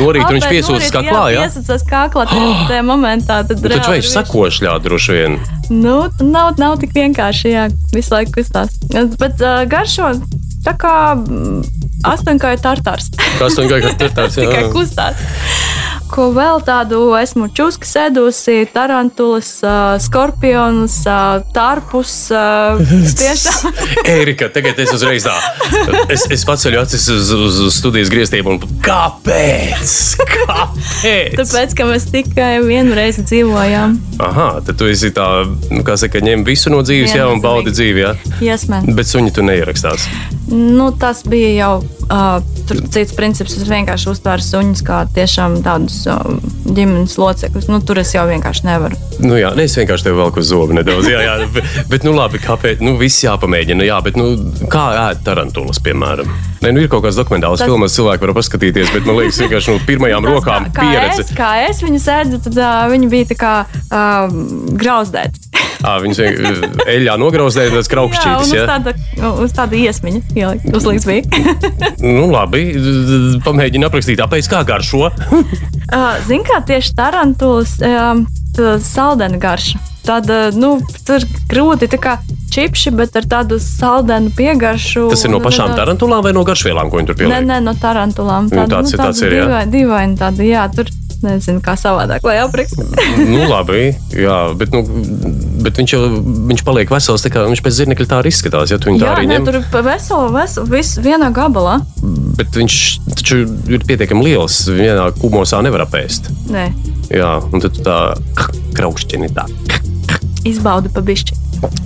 [0.00, 1.44] Norīt, un viņš piesūcas norīt, kaklā, jā?
[1.46, 3.38] Piesacas kaklā tajā, tajā momentā.
[3.46, 5.38] Tad Nu, Taču viņš sakošļā droši vien.
[5.70, 8.74] Nu, nav, nav tik vienkārši, jā, visu laiku kustās.
[8.90, 10.16] Bet uh, garšo
[10.66, 10.96] tā kā
[12.10, 13.12] astoņkāju tartārs.
[13.14, 13.94] Tur gāja?
[14.02, 15.22] Tas Tikai kustās.
[16.14, 22.12] Ko vēl tādu esmu čūska sēdusi, tarantulas, uh, skorpionus, uh, tarpus.
[22.30, 22.78] Uh,
[23.20, 23.74] tiešām.
[24.06, 25.34] Erika, tagad es uzreiz tā.
[26.12, 29.96] Es, es paceļu acis uz, uz, uz studijas griestiem un kāpēc?
[30.34, 31.34] Kāpēc?
[31.40, 33.98] Tāpēc, ka mēs tikai vienu reizi dzīvojām.
[34.22, 35.28] Aha, tad tu esi tā,
[35.72, 38.14] nu, kā saka, ņem visu no dzīves, jā, un baudi dzīvi, jā.
[38.44, 38.86] Yes, man.
[38.94, 40.06] Bet suņi tu neierakstās.
[40.50, 42.42] Nu, tas bija jau uh,
[42.92, 43.54] cits princips.
[43.56, 46.20] Es vienkārši uztvēru suņus kā tiešām tādus uh,
[46.68, 47.68] ģimenes locekļus.
[47.72, 48.98] Nu, tur es jau vienkārši nevaru.
[49.24, 51.08] Nu, jā, ne, es vienkārši tev velku uz zobu nedaudz.
[51.08, 52.82] Jā, jā, bet, bet, nu, labi, kāpēc?
[52.84, 53.86] Nu, viss jāpamēģina.
[53.88, 54.34] Jā, bet, nu,
[54.72, 56.28] kā ēst tarantulas, piemēram?
[56.64, 57.72] Nē, nu, ir kaut kādas dokumentālas Tas- Tas...
[57.72, 61.24] filmas, cilvēki var paskatīties, bet man liekas, vienkārši no pirmajām Tas, rokām kā, kā, pieredze.
[61.24, 64.38] es, kā es viņu sēdzu, tad uh, viņi bija tā kā uh,
[64.80, 65.53] grauzdēti.
[65.84, 68.52] À, vienkārši eļļā nograuzdēja tas Jā, un kraukšķītis.
[68.54, 68.94] uz tāda,
[69.44, 70.68] uz tāda iesmiņa ielikt.
[70.78, 71.44] Uzliks bija.
[72.00, 72.64] Nu, labi,
[73.44, 75.10] pamēģini aprakstīt, tāpēc kā garšo.
[76.28, 79.82] Ziniet, kā tieši tarantulas tā saldena garša.
[80.04, 80.76] Tāda, nu,
[81.08, 82.18] tur grūti tā kā
[82.52, 85.06] čipši, bet ar tādu saldenu piegaršu.
[85.14, 87.46] Tas ir no pašām tarantulām vai no garšvielām, ko viņi tur Nē, pieliek?
[87.48, 88.50] nē, no tarantulām.
[88.52, 89.46] Nu, tāds ir, tāds ir, jā.
[89.48, 90.92] dīvaini, dīvaini tāda, jā, tur
[91.24, 92.84] nezinu, kā savādāk, lai aprakstu.
[93.34, 94.82] Nu, labi, jā, bet, nu,
[95.64, 96.00] bet viņš jau
[96.50, 98.72] viņš paliek vesels, viņš pēc zirnekļa tā arī izskatās.
[98.74, 101.78] Ja tu viņu tā Jā, arī ņem, tur ir pa veselu, veselu, viss vienā gabalā.
[102.38, 102.76] bet viņš
[103.14, 104.60] taču ir pietiekami liels.
[104.68, 106.30] Vienā kumosā nevar apēst.
[106.52, 106.68] Nē,
[107.14, 107.98] Jā, un tad tā
[108.76, 109.44] kraukšķini tā.
[110.48, 111.36] izbaudu pa bišķi.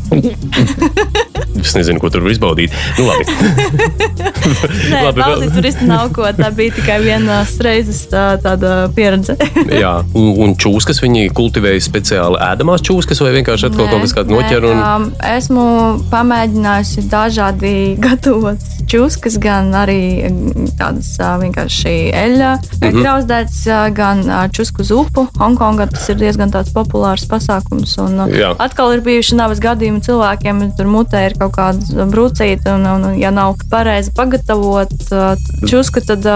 [1.58, 2.74] Es nezinu, ko tur var izbaudīt.
[2.98, 3.24] Nu, labi.
[4.92, 6.26] Nē, Labi, vēl- baudīt tur īsti nav ko.
[6.36, 9.36] Tā bija tikai vienas reizes tā, tāda pieredze.
[9.82, 14.32] Jā, un, un čūskas viņi kultivēja speciāli ēdamās čūskas vai vienkārši atkal kaut kas tāds
[14.32, 14.68] noķer.
[14.70, 14.82] Un...
[14.82, 15.66] um, esmu
[16.12, 22.78] pamēģinājusi dažādi gatavot čūskas, gan arī mm, tādas vienkārši eļļā, mm.
[22.80, 23.00] -hmm.
[23.02, 25.26] grauzdētas, ā, gan čūsku zupu.
[25.38, 27.94] Hongkongā tas ir diezgan populārs pasākums.
[28.02, 28.54] Un, Jā.
[28.60, 33.16] atkal ir bijuši navas gadījumi cilvēkiem, tur mutē ir kaut kāda brūcīta, un, un, un
[33.20, 35.30] ja nav pareizi pagatavot ā,
[35.68, 36.26] čūsku, tad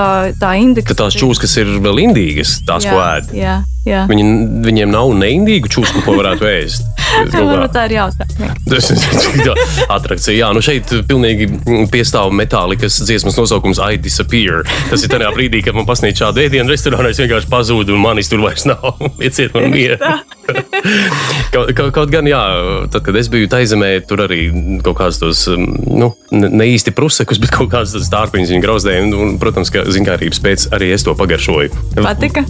[0.40, 0.92] tā indika.
[0.92, 3.32] Ka tās čūskas ir vēl indīgas, tās, ko ēd.
[3.36, 4.04] Jā, jā.
[4.10, 4.26] Viņi,
[4.66, 6.88] viņiem nav neindīgu čūsku, ko varētu ēst.
[7.32, 9.56] Varbūt tā ir jautājums.
[9.92, 10.34] Attrakcija.
[10.36, 11.48] Jā, nu šeit pilnīgi
[11.92, 14.62] piestāv metālikas dziesmas nosaukums I Disappear.
[14.90, 18.32] Tas ir tajā brīdī, kad man pasniedz šādu ēdienu restorānā, es vienkārši pazūdu un manis
[18.32, 19.00] tur vairs nav.
[19.24, 19.98] Ieciet man mieru.
[21.54, 22.42] kaut, kaut, kaut gan, jā,
[22.92, 24.46] tad, kad es biju taizemē, tur arī
[24.84, 29.04] kaut kāds tos, nu, ne, īsti prusekus, bet kaut kāds tas tārpiņš viņa grauzdēja.
[29.08, 31.84] Un, un, protams, ka zinkārības pēc arī es to pagaršoju.
[32.00, 32.46] Patika?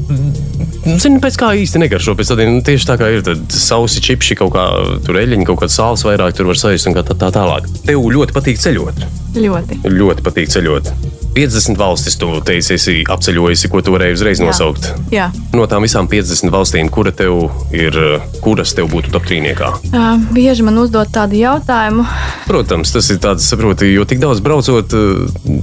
[0.83, 2.16] Zinu, pēc kā īsti negaršo.
[2.18, 4.66] Pēc tādiem nu, tieši tā kā ir sausi čipši, kaut kā
[5.07, 7.68] tur eļļiņa, kaut kāda sāls vairāk tur var sajust un tā, tā tālāk.
[7.87, 9.05] Tev ļoti patīk ceļot.
[9.38, 9.79] Ļoti.
[9.87, 10.90] Ļoti patīk ceļot.
[11.35, 14.49] 50 valstis, tu teici, esi apceļojusi, ko tu varēji uzreiz Jā.
[14.49, 14.88] nosaukt.
[15.14, 15.31] Jā.
[15.57, 17.97] No tām visām 50 valstīm, kura tev ir,
[18.45, 19.71] kuras tev būtu top trīniekā?
[19.92, 22.05] Uh, bieži man uzdod tādu jautājumu.
[22.49, 24.92] Protams, tas ir tāds, saproti, jo tik daudz braucot,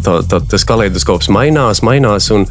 [0.05, 2.31] tā, tā, tas kaleidoskops mainās, mainās.
[2.33, 2.47] Un,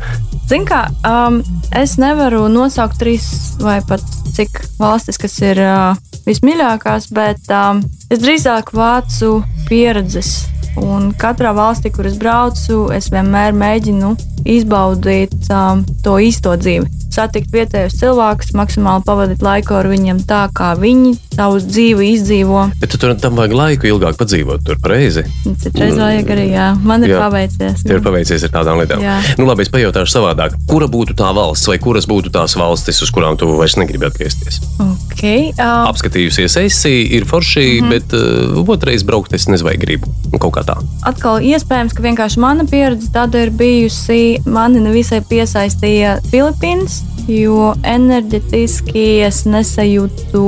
[0.48, 1.42] Ziniet, kā um,
[1.76, 3.26] es nevaru nosaukt trīs
[3.60, 4.04] vai pat
[4.36, 10.46] cik valstis, kas ir uh, vismīļākās, bet um, es drīzāk vācu pieredzes.
[10.78, 14.14] Un katrā valstī, kur es braucu, es vienmēr mēģinu
[14.48, 16.88] izbaudīt um, to īsto dzīvi.
[17.08, 22.62] Satikt vietējos cilvēkus, maksimāli pavadīt laiku ar viņiem tā, kā viņi savu dzīvi izdzīvo.
[22.80, 25.24] bet tu tur tam vajag laiku ilgāk padzīvot, tur pareizi.
[25.62, 27.22] Citreiz vajag arī, jā, man ir Jā.
[27.24, 27.82] paveicies.
[27.82, 29.02] Tev ir paveicies ar tādām lietām.
[29.02, 29.16] Jā.
[29.40, 30.54] Nu, labi, es pajautāšu savādāk.
[30.70, 34.60] Kura būtu tā valsts, vai kuras būtu tās valstis, uz kurām tu vairs negribi atgriezties?
[34.78, 37.84] Okay, uh, Apskatījusies, esi, ir forši, mm.
[37.84, 37.90] -hmm.
[37.90, 40.06] bet uh, otrais braukt es nezinu, vai gribu.
[40.32, 40.76] Nu, Kaut kā tā.
[41.02, 44.37] atkal iespējams, ka vienkārši mana pieredze tāda ir bijusi.
[44.46, 50.44] Mani nevisai piesaistīja Filipīnas, jo enerģetiski es nesajūtu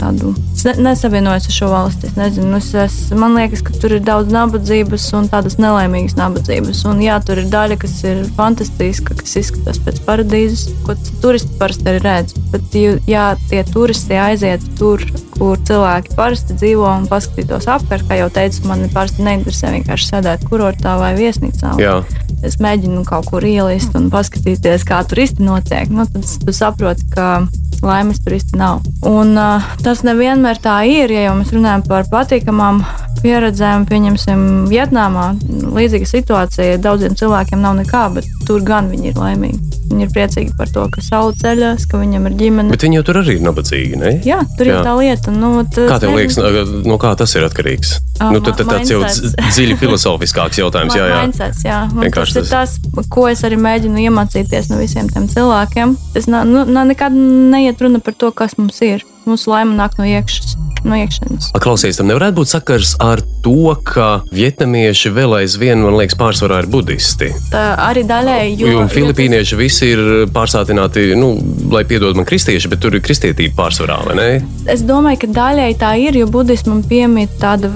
[0.00, 0.32] tādu.
[0.54, 2.08] Es ne, nesavienojos ar šo valsti.
[2.08, 6.84] Es nezinu, es, es, man liekas, ka tur ir daudz nabadzības un tādas nelaimīgas nabadzības.
[6.90, 11.96] Un, jā, tur ir daļa, kas ir fantastiska, kas izskatās pēc paradīzes, ko turisti parasti
[12.00, 12.34] redz.
[12.52, 12.78] Bet,
[13.10, 15.02] ja tie turisti aiziet tur,
[15.38, 20.46] kur cilvēki parasti dzīvo un paskatītos apkārt, kā jau teicu, man parasti neinteresē vienkārši sēdēt
[20.50, 21.76] kurortā vai viesnīcā.
[21.82, 21.98] Jā.
[22.44, 25.90] Es mēģinu kaut kur ielist un paskatīties, kā tur īsti notiek.
[25.92, 27.44] Nu, tad tu saproti, ka
[27.84, 28.84] laimes tur īsti nav.
[29.08, 32.82] Un, uh, tas nevienmēr tā ir, ja jau mēs runājam par patīkamām
[33.22, 33.86] pieredzēm.
[33.88, 35.30] Pieņemsim, Vietnamā
[35.74, 36.80] līdzīga situācija.
[36.82, 39.60] Daudziem cilvēkiem nav nekā, bet tur gan viņi ir laimīgi.
[39.90, 42.72] Viņi ir priecīgi par to, ka saule ceļās, ka viņam ir ģimene.
[42.72, 43.98] Bet viņi jau tur arī ir nabadzīgi.
[44.00, 44.12] Ne?
[44.26, 44.78] Jā, tur Jā.
[44.80, 45.34] ir tā lieta.
[45.34, 47.94] Nu, tas Kā tev liekas, nezinu, no kā tas ir atkarīgs?
[48.18, 50.96] Ā, Nu, tad, tad tāds jau dziļi filozofiskāks jautājums.
[50.96, 51.22] Jā, jā.
[51.22, 51.80] Mindsets, jā.
[51.94, 55.96] Vienkārši tas ir tas, ko es arī mēģinu iemācīties no visiem tiem cilvēkiem.
[56.16, 59.04] Tas nav, nu, nekad neiet runa par to, kas mums ir.
[59.24, 60.54] Mūsu laime nāk no iekšas.
[60.84, 61.48] No iekšienes.
[61.56, 66.58] A, Klausies, tam nevarētu būt sakars ar to, ka vietnamieši vēl aizvien, man liekas, pārsvarā
[66.60, 67.30] ir budisti.
[67.52, 68.58] Tā arī daļēji.
[68.60, 71.32] Jo, jo filipīnieši visi ir pārsātināti, nu,
[71.72, 74.28] lai piedod man kristieši, bet tur ir kristietība pārsvarā, vai ne?
[74.68, 77.72] Es domāju, ka daļēji tā ir, jo budismam piemīt tāda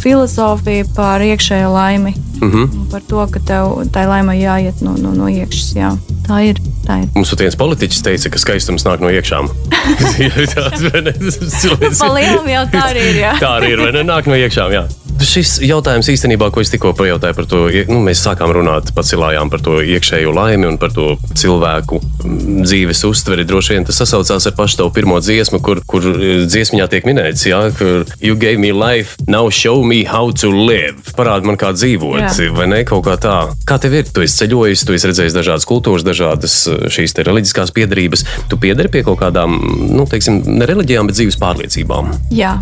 [0.00, 2.14] filozofija par iekšējo laimi.
[2.40, 2.62] -huh.
[2.62, 5.74] un Par to, ka tev tai laimai jāiet no, no, no iekšas.
[5.76, 5.92] Jā.
[6.28, 6.60] Tā ir.
[6.86, 7.08] Tā ir.
[7.14, 9.50] Mums viens politiķis teica, ka skaistums nāk no iekšām.
[10.00, 13.20] Tas ir Pa lielam jau tā arī ir.
[13.24, 13.34] Jā.
[13.40, 14.04] Tā arī ir, vai ne?
[14.08, 14.86] Nāk no iekšām, jā.
[15.20, 19.60] Šis jautājums īstenībā, ko es tikko pajautāju par to, nu, mēs sākām runāt, pacilājām par
[19.64, 22.00] to iekšējo laimi un par to cilvēku
[22.64, 23.44] dzīves uztveri.
[23.48, 27.44] Droši vien tas sasaucās ar pašu tavu pirmo dziesmu, kur, kur eh, dziesmiņā tiek minēts,
[27.50, 27.90] jā, ka
[28.24, 30.96] you gave me life, now show me how to live.
[31.18, 32.48] Parādi man, kā dzīvot, Jā.
[32.56, 32.80] vai ne?
[32.88, 33.36] Kaut kā tā.
[33.68, 34.08] Kā tev ir?
[34.08, 38.24] Tu esi ceļojis, tu esi redzējis dažādas kultūras, dažādas eh, šīs te reliģiskās piedarības.
[38.48, 39.58] Tu piedari pie kaut kādām,
[39.92, 42.12] nu, teiksim, ne reliģijām, bet dzīves pārliecībām.
[42.34, 42.56] Jā,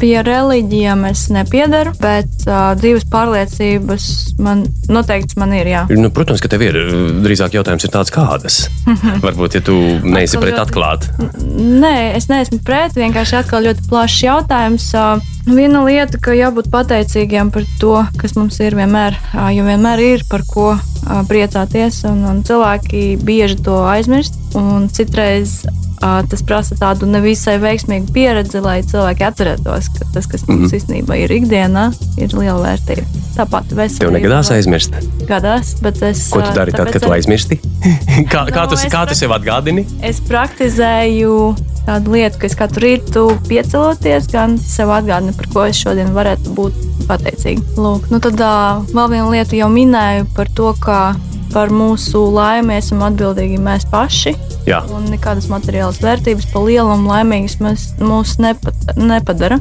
[0.00, 4.06] pie reliģijām es nepiedaru, bet uh, dzīves pārliecības
[4.40, 5.68] man noteikti man ir.
[5.70, 5.82] Jā.
[5.92, 6.78] Nu, protams, ka tev ir.
[7.24, 8.60] Drīzāk jautājums ir tāds, kādas.
[9.24, 11.08] Varbūt, ja tu neesi Atkal pret ļoti- atklāt.
[11.80, 12.96] Nē, es neesmu pret.
[12.98, 14.88] Vienkārši atkal ļoti plašs jautājums.
[15.48, 20.02] Nu, Viena lieta, ka jābūt pateicīgiem par to, kas mums ir vienmēr, ā, jo vienmēr
[20.04, 24.36] ir par ko ā, priecāties, un, un cilvēki bieži to aizmirst.
[24.58, 25.62] Un citreiz
[26.00, 31.34] tas prasa tādu nevisai veiksmīgu pieredzi, lai cilvēki atcerētos, ka tas, kas mums īstenībā ir
[31.40, 33.24] ikdienā, ir liela vērtība.
[33.36, 34.06] Tāpat veselība.
[34.06, 34.96] Tev negadās aizmirst.
[35.28, 36.26] Gadās, bet es.
[36.32, 37.60] Ko tu dari tad, kad tu aizmirsti?
[38.32, 39.84] kā, kā, Nu, tu, es kā tu sev atgādini?
[40.04, 41.36] Es praktizēju
[41.86, 46.54] tādu lietu, ka es katru rītu pieceloties, gan sev atgādinu, par ko es šodien varētu
[46.56, 47.64] būt pateicīga.
[47.80, 51.00] Lūk, nu tad vēl viena lieta jau minēju par to, ka
[51.52, 54.34] par mūsu laimi esam atbildīgi mēs paši.
[54.68, 54.80] Jā.
[54.92, 59.58] Un nekādas materiālas vērtības pa lielam laimīgas mēs, mūs nepat, nepadara.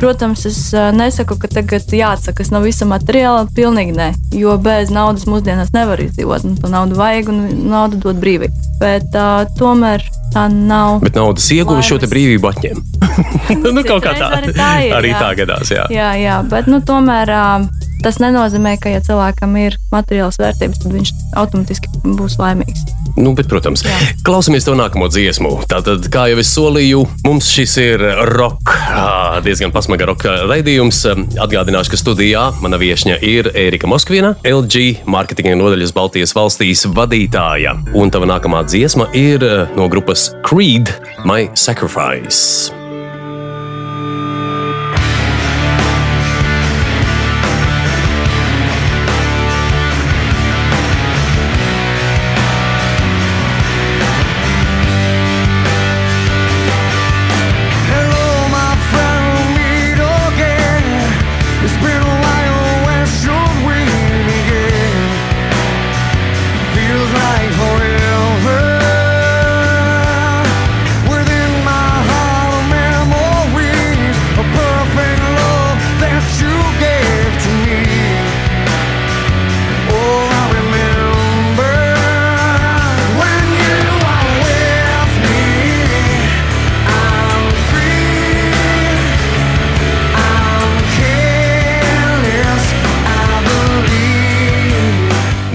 [0.00, 3.46] Protams, es ā, nesaku, ka tagad jāatsakas no visa materiāla.
[3.54, 6.46] Pilnīgi nē, jo bez naudas mūsdienās nevar izdzīvot.
[6.48, 8.68] Un to naudu vajag un naudu dod brīvību.
[8.80, 11.02] Bet uh, tomēr tā nav.
[11.04, 12.82] Bet naudas ieguva šo brīvību atņem.
[13.64, 14.32] nu, kaut kā tā.
[14.38, 15.86] Arī tā ir, arī tā gadās, jā.
[15.92, 20.94] Jā, jā, bet nu, tomēr uh, tas nenozīmē, ka, ja cilvēkam ir materiāls vērtības, tad
[20.94, 22.86] viņš automātiski būs laimīgs.
[23.18, 23.96] Nu, bet, protams, Jā.
[24.26, 25.50] klausāmies to nākamo dziesmu.
[25.70, 31.02] Tātad, kā jau es solīju, mums šis ir ā, diezgan pasmaga roka raidījums.
[31.42, 37.74] Atgādināšu, ka studijā mana viesņa ir Erika Moskvina, LG mārketinga nodaļas Baltijas valstīs vadītāja.
[37.98, 39.42] Un tava nākamā dziesma ir
[39.74, 40.94] no grupas Creed,
[41.26, 42.87] My Sacrifice.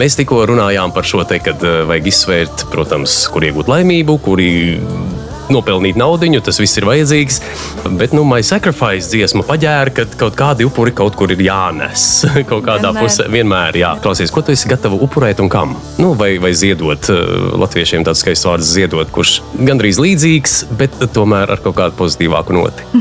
[0.03, 4.49] Mēs tikko runājām par šo te, kad eh, vajag izsvērt, protams, kur iegūt laimību, kuri
[5.47, 7.39] nopelnīt naudu, tas viss ir vajadzīgs.
[8.01, 12.25] Bet, nu, My Sacrifice dziesma paģēra, ka kaut kādi upuri kaut kur ir jānes.
[12.51, 12.99] kaut kādā Vienmēr.
[12.99, 13.95] pusē vienmēr, jā.
[14.03, 15.77] Klausies, ko tu esi gatava upurēt un kam?
[15.95, 21.55] Nu, vai, vai ziedot, eh, latviešiem tāds skaists vārds ziedot, kurš gandrīz līdzīgs, bet tomēr
[21.55, 22.91] ar kaut kādu pozitīvāku noti.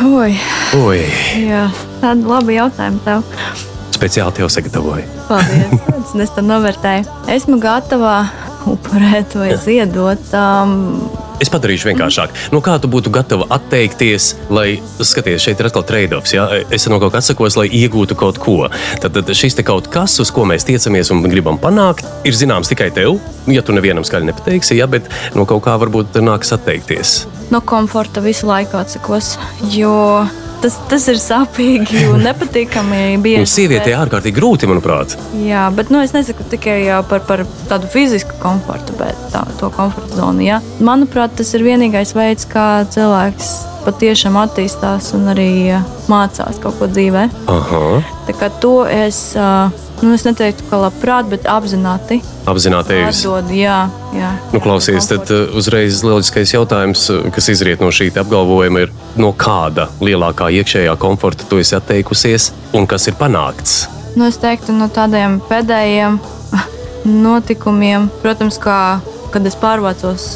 [0.00, 0.32] Oi,
[0.80, 1.02] Oi,
[1.44, 1.66] jā,
[2.00, 3.76] tāda laba jautājuma tev.
[3.98, 5.06] Speciāli tev sagatavoju.
[5.28, 7.08] Paldies, es to novērtēju.
[7.34, 8.20] Esmu gatava
[8.68, 10.30] upurēt vai ziedot.
[10.36, 11.08] Um,
[11.38, 12.32] Es padarīšu vienkāršāk.
[12.50, 16.32] No kā tu būtu gatava atteikties, lai, skaties, šeit ir atkal trade-offs.
[16.34, 16.48] Ja?
[16.74, 18.56] Es no kaut kā atsakos, lai iegūtu kaut ko.
[18.98, 22.72] Tad, tad šis te kaut kas, uz ko mēs tiecamies un gribam panākt, ir zināms
[22.72, 23.20] tikai tev.
[23.46, 25.06] Ja tu nevienam skaļi nepateiksi, ja, bet
[25.38, 27.20] no kaut kā varbūt nāks atteikties.
[27.54, 29.36] no komforta visu laiku atsakos.
[29.70, 30.26] Jo
[30.62, 33.00] tas, tas ir sāpīgi un nepatīkami.
[33.18, 35.16] Un bieži, sievietei bet- ārkārtīgi grūti, manuprāt.
[35.44, 36.78] Jā, bet nu, es nesaku tikai
[37.10, 40.44] par, par tādu fizisku komfortu, bet tā, to komforta zonu.
[40.46, 40.60] Jā.
[40.84, 43.52] Manuprāt, tas ir vienīgais veids, kā cilvēks
[43.88, 45.50] patiešām attīstās un arī
[46.10, 47.28] mācās kaut ko dzīvē.
[47.48, 47.84] Aha.
[48.28, 49.20] Tā kā to es,
[50.02, 52.18] nu, es neteiktu, ka labprāt, bet apzināti
[52.48, 53.52] Apzināti atdodu.
[53.56, 53.78] Jā,
[54.16, 54.28] jā.
[54.54, 57.02] Nu, klausies, tad uzreiz loģiskais jautājums,
[57.34, 62.86] kas izriet no šī apgalvojuma, ir, no kāda lielākā iekšējā komforta tu esi atteikusies un
[62.90, 63.86] kas ir panākts?
[64.16, 66.18] Nu, es teiktu, no tādiem pēdējiem
[67.26, 68.98] notikumiem, protams, kā,
[69.34, 70.28] kad es pārvācos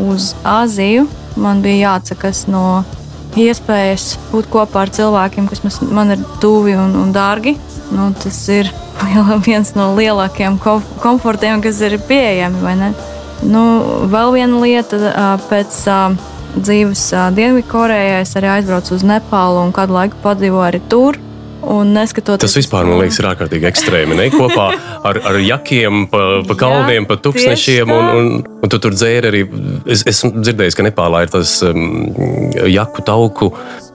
[0.00, 1.06] uz Āziju,
[1.36, 2.82] man bija jāatsakās no
[3.38, 7.56] iespējas būt kopā ar cilvēkiem, kas man ir tuvi un, un dārgi.
[7.92, 8.70] Nu, tas ir
[9.46, 12.92] viens no lielākajiem kom komfortiem, kas ir pieejami.
[13.42, 13.62] Nu,
[14.10, 15.14] vēl viena lieta,
[15.48, 15.80] pēc
[16.56, 17.04] dzīves
[17.36, 21.20] Dienvidkorejā es arī aizbraucu uz Nepālu un kādu laiku padzīvoju arī tur.
[22.42, 24.16] Tas vispār, man liekas, ir ārkārtīgi ekstrēmi.
[24.18, 24.24] Ne?
[24.34, 24.72] Kopā
[25.06, 27.92] ar, ar jakiem, pa, pa kalniem, pa tūkstošiem.
[27.94, 29.42] Un, un, un tu tur dzēri arī.
[29.90, 32.12] Es esmu dzirdējis, ka Nepālā ir tas um,
[32.70, 33.50] jaku tauku.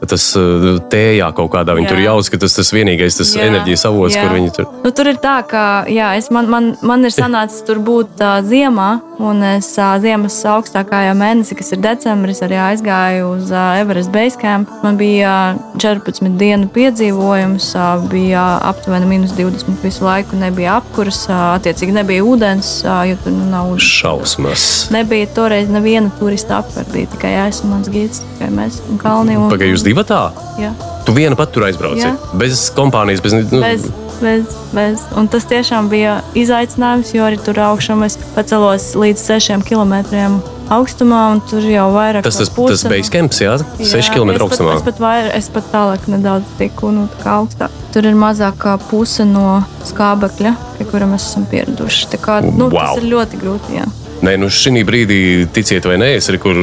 [0.08, 1.94] Tas uh, tējā kaut kādā viņi Jā.
[1.96, 4.26] tur jauc, ka tas tas vienīgais tas Jā, enerģijas avots, jā.
[4.26, 4.68] kur viņi tur.
[4.84, 8.36] Nu, tur ir tā, ka jā, es, man, man, man ir sanācis tur būt uh,
[8.46, 14.14] ziemā, un es uh, ziemas augstākajā mēnesī, kas ir decembris, arī aizgāju uz uh, Everest
[14.14, 14.70] Base Camp.
[14.86, 21.24] Man bija uh, 14 dienu piedzīvojums, uh, bija aptuveni minus 20 visu laiku, nebija apkurs,
[21.32, 23.90] uh, attiecīgi nebija ūdens, uh, jo tur nu, nav ūdens.
[23.98, 24.57] Šausmas.
[24.94, 26.62] Nebija toreiz neviena turista
[26.94, 29.36] bija tikai es un mans gids, tikai mēs un kalni.
[29.36, 30.22] Un, Pagaidām, jūs divi tā?
[30.62, 30.72] Jā.
[31.06, 32.06] Tu viena pat tur aizbrauci.
[32.06, 32.14] Jā.
[32.40, 33.36] Bez kompānijas, bez.
[33.52, 33.88] Nu, Bez,
[34.22, 35.04] bez, bez.
[35.20, 39.94] Un tas tiešām bija izaicinājums, jo arī tur augšā mēs pacelos līdz 6 km
[40.72, 44.40] augstumā, un tur jau vairāk tas tas, tas base camps, jā, 6 Jā, km es
[44.40, 44.74] pat- augstumā.
[44.80, 47.72] Es pat, vair, es pat tālāk nedaudz tiku nu, augstāk.
[47.94, 52.10] Tur ir mazāk kā puse no skābekļa, pie kura mēs esam pieraduši.
[52.16, 52.96] Tā kā, nu, Wow.
[52.96, 53.80] Tas ir ļoti grūti.
[53.80, 53.86] Jā.
[54.26, 55.20] Nē, nu šī brīdī,
[55.54, 56.58] ticiet vai nē, es arī kur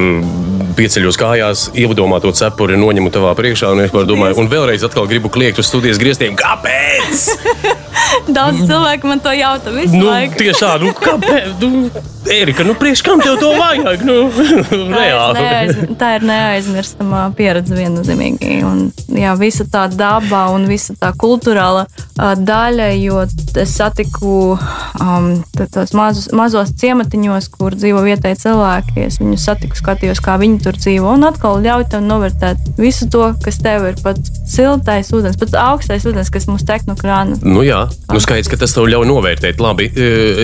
[0.74, 5.30] pieceļos kājās, ievadomā to cepuri, noņemu tavā priekšā un, par domāju, un vēlreiz atkal gribu
[5.32, 6.34] kliegt uz studijas griestiem.
[6.38, 7.28] Kāpēc?
[8.36, 10.40] Daudz cilvēku man to jautā visu nu, laiku.
[10.42, 11.54] tieši tā, nu, kāpēc?
[11.62, 14.04] Nu, Erika, nu, priekš kam tev to vajag?
[14.06, 14.14] Nu,
[14.98, 15.34] reāli.
[15.38, 18.56] neaiz, tā ir neaizmirstamā pieredze viennozīmīgi.
[18.64, 21.84] Un, jā, visa tā daba un visa tā kultūrāla
[22.16, 23.20] daļa, jo
[23.60, 25.28] es satiku um,
[25.74, 29.04] tos mazus, mazos ciematiņos, kur dzīvo vietēji cilvēki.
[29.04, 31.12] Es viņus satiku, skatījos, kā viņi tur dzīvo.
[31.18, 36.08] Un atkal ļauj tev novērtēt visu to, kas tev ir pat siltais ūdens, pat augstais
[36.08, 37.36] ūdens, kas mums tek no krāna.
[37.44, 39.60] Nu, jā, nu, skaidrs, ka tas tev ļauj novērtēt.
[39.60, 39.90] Labi,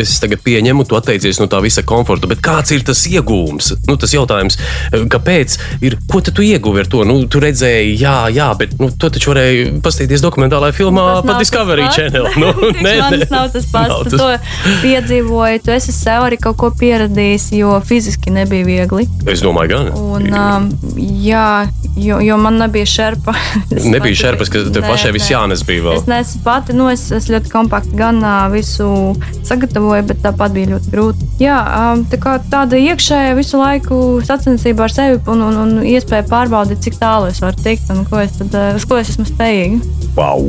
[0.00, 3.72] es tagad pieņemu, tu atteicies no tā visa komforta, bet kāds ir tas iegūms?
[3.88, 4.59] Nu, tas jautājums,
[4.92, 5.56] e, kāpēc?
[5.87, 7.02] Ir, ko tu ieguvi ar to?
[7.09, 11.38] Nu, tu redzēji, jā, jā, bet nu, to taču varēja paskatīties dokumentālajā filmā Tas pa
[11.40, 11.96] Discovery tas.
[11.98, 12.28] Channel.
[12.40, 13.90] Nu, Priekš manis nav tas pats.
[13.90, 14.28] Nav Tu to
[14.83, 19.06] piedzīvoji, tu esi sev arī kaut ko pieradījis, jo fiziski nebija viegli.
[19.28, 19.90] Es domāju, gan.
[19.98, 21.66] Un, um, jā,
[22.00, 23.35] jo, jo man nebija šerpa.
[23.94, 25.35] Nebija pati šerpas, ka tev Nē, pašai viss nē.
[25.35, 25.98] jānes bija vēl.
[26.00, 28.20] Es nesu pati, nu, es, es ļoti kompakti gan
[28.52, 28.88] visu
[29.46, 31.28] sagatavoju, bet tāpat bija ļoti grūti.
[31.42, 31.60] Jā,
[32.11, 37.31] tā tāda iekšēja visu laiku sacensība ar sevi un, un, un iespēja pārbaudīt, cik tālu
[37.31, 40.01] es varu tikt un ko es tad, uz ko es esmu spējīga.
[40.16, 40.42] Wow.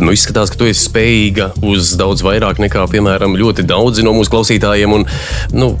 [0.00, 4.30] Nu, izskatās, ka tu esi spējīga uz daudz vairāk nekā, piemēram, ļoti daudzi no mūsu
[4.32, 4.94] klausītājiem.
[4.94, 5.06] Un,
[5.56, 5.72] nu,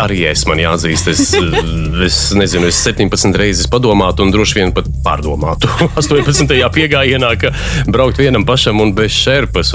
[0.00, 1.24] arī es man jāatzīst, es,
[2.08, 5.70] es nezinu, es 17 reizes padomātu un droši vien pat pārdomātu
[6.00, 6.54] 18.
[6.76, 7.52] piegājienā, ka
[7.90, 9.74] braukt vienam pašam un bez šerpas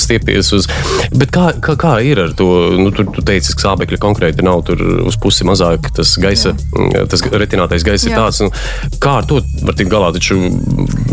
[0.00, 0.70] stiepties uz.
[1.14, 2.48] Bet kā, kā, kā ir ar to?
[2.78, 5.90] Nu, tur tu teici, ka sāpekļa konkrēti nav tur uz pusi mazāk.
[5.96, 6.54] Tas gaisa,
[7.10, 8.24] tas retinātais gaiss ir Jā.
[8.24, 8.42] tāds.
[8.44, 8.50] Nu,
[9.02, 10.10] kā ar to var tikt galā?
[10.14, 10.38] Taču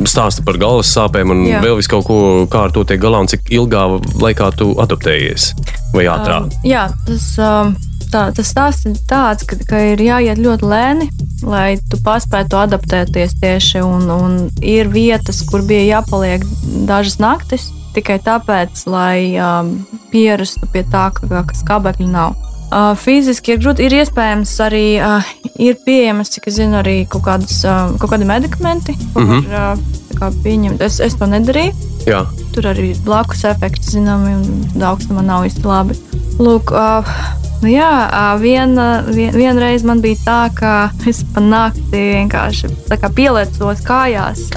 [0.10, 1.62] stāsta par galvas sāpēm un Jā.
[1.66, 2.20] vēl vis kaut ko,
[2.52, 3.86] kā ar to tiek galā un cik ilgā
[4.22, 5.52] laikā tu adaptējies
[5.96, 6.48] vai ātrāk.
[6.50, 7.74] Um, jā, tas, um,
[8.12, 11.10] tā, tas stāsts ir tāds, ka, ka ir jāiet ļoti lēni,
[11.48, 13.84] lai tu paspētu adaptēties tieši.
[13.86, 16.46] Un, un ir vietas, kur bija jāpaliek
[16.90, 19.76] dažas naktis tikai tāpēc, lai um,
[20.12, 22.36] pierastu pie tā, ka, skābekļi nav.
[22.72, 25.26] Uh, fiziski ir grūti, ir iespējams arī, uh,
[25.60, 29.50] ir pieejamas, cik es zinu, arī kaut, kādas, uh, kaut kādi medikamenti, ko Mhm.
[29.52, 30.80] var uh, pieņemt.
[30.82, 31.74] Es, es to nedarīju.
[32.08, 32.24] Jā,
[32.56, 34.38] Tur arī blakus efekti, zināmi,
[34.76, 36.00] un augstumā nav īsti labi.
[36.40, 37.04] Lūk, uh,
[37.62, 37.90] nu jā,
[38.42, 40.74] viena, vien, vienreiz man bija tā, ka
[41.10, 44.48] es pa nakti vienkārši kā pieliecos kājās.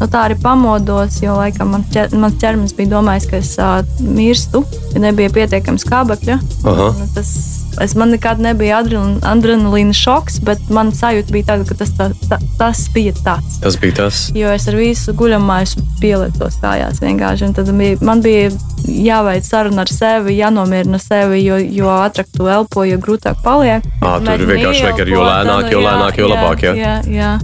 [0.00, 3.54] No tā arī pamodos, jo laikam man ķer, mans ķermenis bija domājis, ka es
[4.00, 4.64] mirstu,
[4.94, 6.40] ja nebija pietiekami skābekļa.
[6.66, 11.90] Nu, tas Es man nekad nebija adrenalīna, šoks, bet man sajūta bija tāda, ka tas,
[11.98, 13.58] tā, tā, tas bija tāds.
[13.64, 14.20] Tas bija tas.
[14.36, 17.48] Jo es ar visu guļamāju pielietos kājās vienkārši.
[17.48, 18.50] un Tad bija, man bija
[18.84, 23.84] jāveic saruna ar sevi, jānomierina sevi, jo, jo ātrāk tu elpo, jo grūtāk paliek.
[24.02, 26.74] Ā, tur vienkārši vajag ar jo lēnāk, jo lēnāk, jo labāk, jā?
[26.78, 27.34] Jā, jā.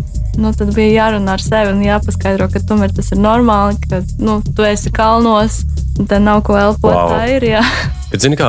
[0.40, 4.38] Nu, tad bija jārunā ar sevi un jāpaskaidro, ka tomēr tas ir normāli, ka nu,
[4.56, 5.64] tu esi kalnos
[5.98, 6.94] un te nav ko elpot.
[6.94, 7.16] Wow.
[7.16, 7.48] Tā ir.
[7.56, 7.64] Jā.
[8.10, 8.48] Bet, zini, kā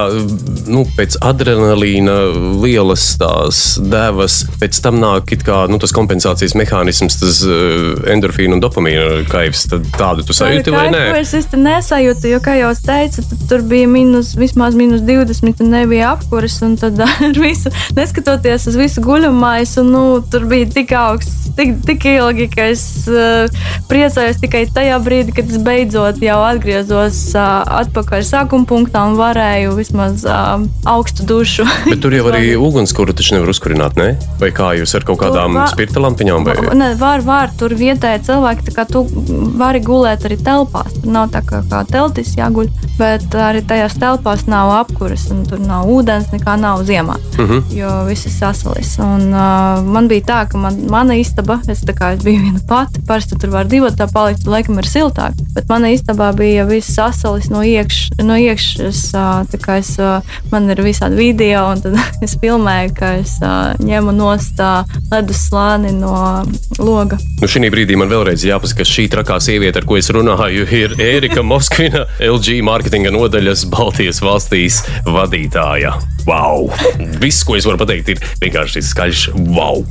[0.73, 2.15] nu, pēc adrenalīna
[2.63, 8.63] lielas tās devas, pēc tam nāk kā, nu, tas kompensācijas mehānisms, tas uh, endorfīna un
[8.63, 9.67] dopamīna kaivs.
[9.69, 11.03] Tad tādu tu sajūti vai nē?
[11.19, 15.71] Es īsti nesajūtu, jo, kā jau es teicu, tur bija minus, vismaz minus 20 un
[15.75, 16.57] nebija apkuras.
[16.65, 20.03] Un tad ar visu, neskatoties uz visu guļamais, un nu,
[20.33, 23.45] tur bija tik augsts, tik, tik ilgi, ka es uh,
[23.91, 29.50] priecājos tikai tajā brīdī, kad es beidzot jau atgriezos uh, atpakaļ sākuma punktā un varēju
[29.77, 31.65] vismaz uh, augstu dušu.
[31.91, 34.15] Bet tur jau arī ugunskura taču nevar uzkurināt, ne?
[34.41, 36.47] Vai kā jūs ar kaut kādām spirta lampiņām?
[36.47, 36.57] Vai...
[36.77, 39.03] Ne, var, var, tur vietēji cilvēki, tā kā tu
[39.59, 40.95] vari gulēt arī telpās.
[41.01, 45.61] Tur nav tā kā, kā teltis jāguļ, bet arī tajās telpās nav apkuras, un tur
[45.61, 47.19] nav ūdens, nekā nav ziemā.
[47.37, 47.53] Uh Mhm.
[47.53, 47.77] -huh.
[47.77, 48.99] Jo viss ir sasalis.
[48.99, 52.59] Un, uh, man bija tā, ka man, mana istaba, es, tā kā, es biju viena
[52.67, 55.33] pati, parasti tur var divi tā palikt, laikam ir siltāk.
[55.53, 59.13] Bet mana istabā bija viss sasalis no, iekš, no iekšas.
[59.13, 59.93] Uh, kā es,
[60.51, 63.37] man ir visādi video, un tad es filmēju, ka es
[63.81, 64.61] ņemu nost
[65.11, 66.15] ledus slāni no
[66.79, 67.19] loga.
[67.41, 70.95] Nu, šī brīdī man vēlreiz jāpasaka, ka šī trakā sieviete, ar ko es runāju, ir
[71.01, 75.95] Erika Moskvina, LG mārketinga nodaļas Baltijas valstīs vadītāja.
[76.27, 76.69] Wow!
[77.21, 79.23] Viss, ko es varu pateikt, ir vienkārši skaļš
[79.55, 79.81] wow!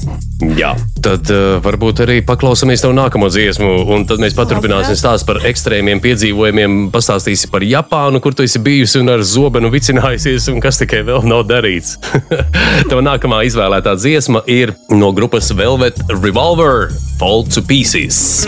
[0.56, 0.72] Jā,
[1.04, 6.00] tad uh, varbūt arī paklausāmies tev nākamo dziesmu, un tad mēs paturpināsim stāstu par ekstrēmiem
[6.04, 11.02] piedzīvojumiem, pastāstīsi par Japānu, kur tu esi bijusi un ar zobenu vicinājusies, un kas tikai
[11.08, 11.98] vēl nav darīts.
[12.90, 16.88] Tev nākamā izvēlētā dziesma ir no grupas Velvet Revolver
[17.20, 18.46] Fall to Pieces.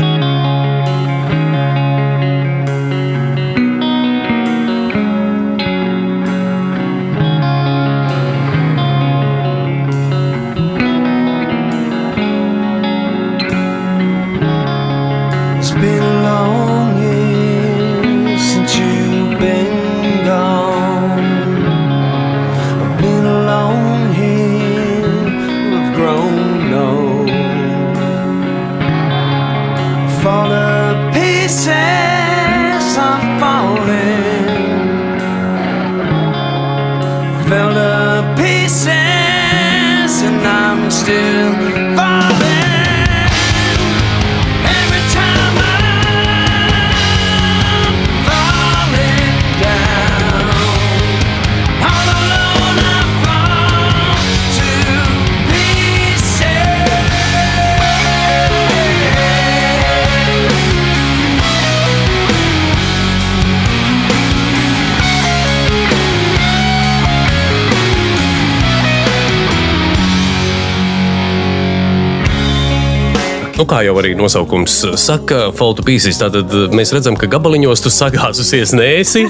[73.62, 76.16] Nu, kā jau arī nosaukums saka, Faltu pieces.
[76.18, 79.22] Tātad mēs redzam, ka gabaliņos tu sagāzusies nēsi.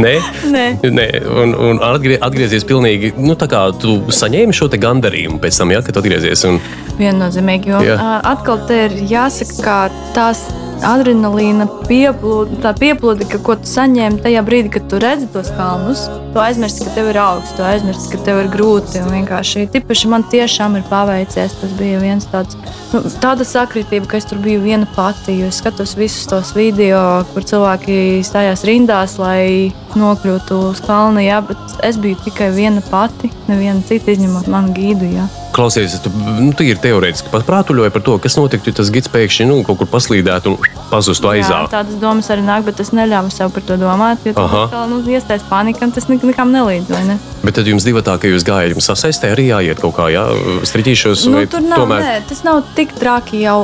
[0.00, 0.14] Nē,
[0.54, 0.62] Nē.
[0.88, 1.04] Nē.
[1.28, 5.76] Un, un atgrie, atgriezies pilnīgi, nu, tā kā tu saņēmi šo te gandarījumu pēc tam,
[5.76, 6.46] ja, kad atgriezies.
[6.48, 6.62] Un,
[6.96, 7.98] Viennozīmīgi, jo Jā.
[8.32, 9.76] atkal te ir jāsaka, ka
[10.16, 10.46] tās
[10.82, 16.06] adrenalīna pieplūde, tā pieplūde, ka, ko tu saņēmi tajā brīdī, kad tu redzi tos kalnus,
[16.34, 19.02] tu aizmirsti, ka tev ir augsts, tu aizmirsti, ka tev ir grūti.
[19.12, 21.54] Vienkārši tipaši man tiešām ir paveicies.
[21.60, 22.58] Tas bija viens tāds,
[22.92, 25.38] nu, tāda sakritība, ka es tur biju viena pati.
[25.46, 31.22] Es skatos visus tos video, kur cilvēki stājās rindās, lai nokļūtu uz kalna.
[31.24, 35.14] Jā, bet es biju tikai viena pati, neviena cita izņemot manu gīdu.
[35.14, 35.30] Jā.
[35.54, 39.46] Klausies, tu, nu, ir teorētiski pat prātuļoji par to, kas notiktu, ja tas gids pēkšņi
[39.46, 41.60] nu, kaut kur paslīdētu un pazustu aizā.
[41.64, 44.26] Jā, tādas domas arī nāk, bet es neļāvu sev par to domāt.
[44.26, 46.90] Jo tas nu, iestājas panika, un tas nek- nekam nelīdz.
[47.06, 47.18] Ne?
[47.44, 50.24] Bet tad jums divi tā, ka jūs gājat, jums sasaistē arī jāiet kaut kā, jā,
[50.66, 51.26] striķīšos.
[51.30, 52.02] Nu, tur nav, tomēr...
[52.02, 53.60] nē, tas nav tik traki jau.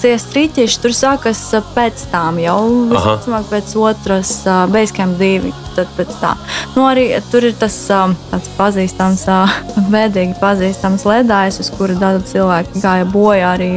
[0.00, 1.42] Tie strīķieši tur sākas
[1.76, 2.58] pēc tam, jau
[2.92, 4.32] visticamāk pēc otras
[4.72, 5.52] Basecamp divi.
[5.74, 6.36] Tad pēc tā.
[6.76, 9.24] Nu, arī tur ir tas tāds pazīstams,
[9.94, 11.02] bēdīgi pazīstams
[11.34, 13.70] ledājs, uz kura daudz cilvēku gāja bojā arī,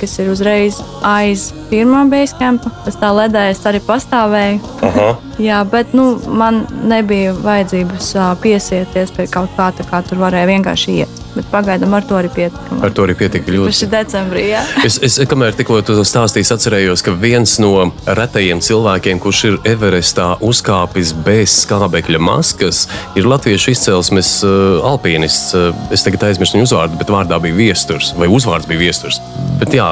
[0.00, 2.70] kas ir uzreiz aiz pirmā Basecampa.
[2.84, 4.60] Tas tā ledājs arī pastāvēja.
[4.88, 5.08] Aha.
[5.40, 11.00] Jā, bet nu, man nebija vajadzības piesieties pie kaut kā tā, kā tur varēja vienkārši
[11.00, 11.19] iet.
[11.34, 12.80] Bet pagaidām ar to arī pietiekami.
[12.86, 13.74] Ar to arī pietika ļoti.
[13.86, 14.62] Ir decembrī, jā.
[14.88, 20.32] Es, es kamēr tikko to stāstīju, atcerējos, ka viens no retajiem cilvēkiem, kurš ir Everestā
[20.44, 22.86] uzkāpis bez skābekļa maskas,
[23.18, 25.54] ir latviešu izcelsmes uh, alpīnists.
[25.56, 29.20] Uh, es tagad aizmirsu viņu uzvārdu, bet vārdā bija viesturs, vai uzvārds bija viesturs.
[29.60, 29.88] Bet jā,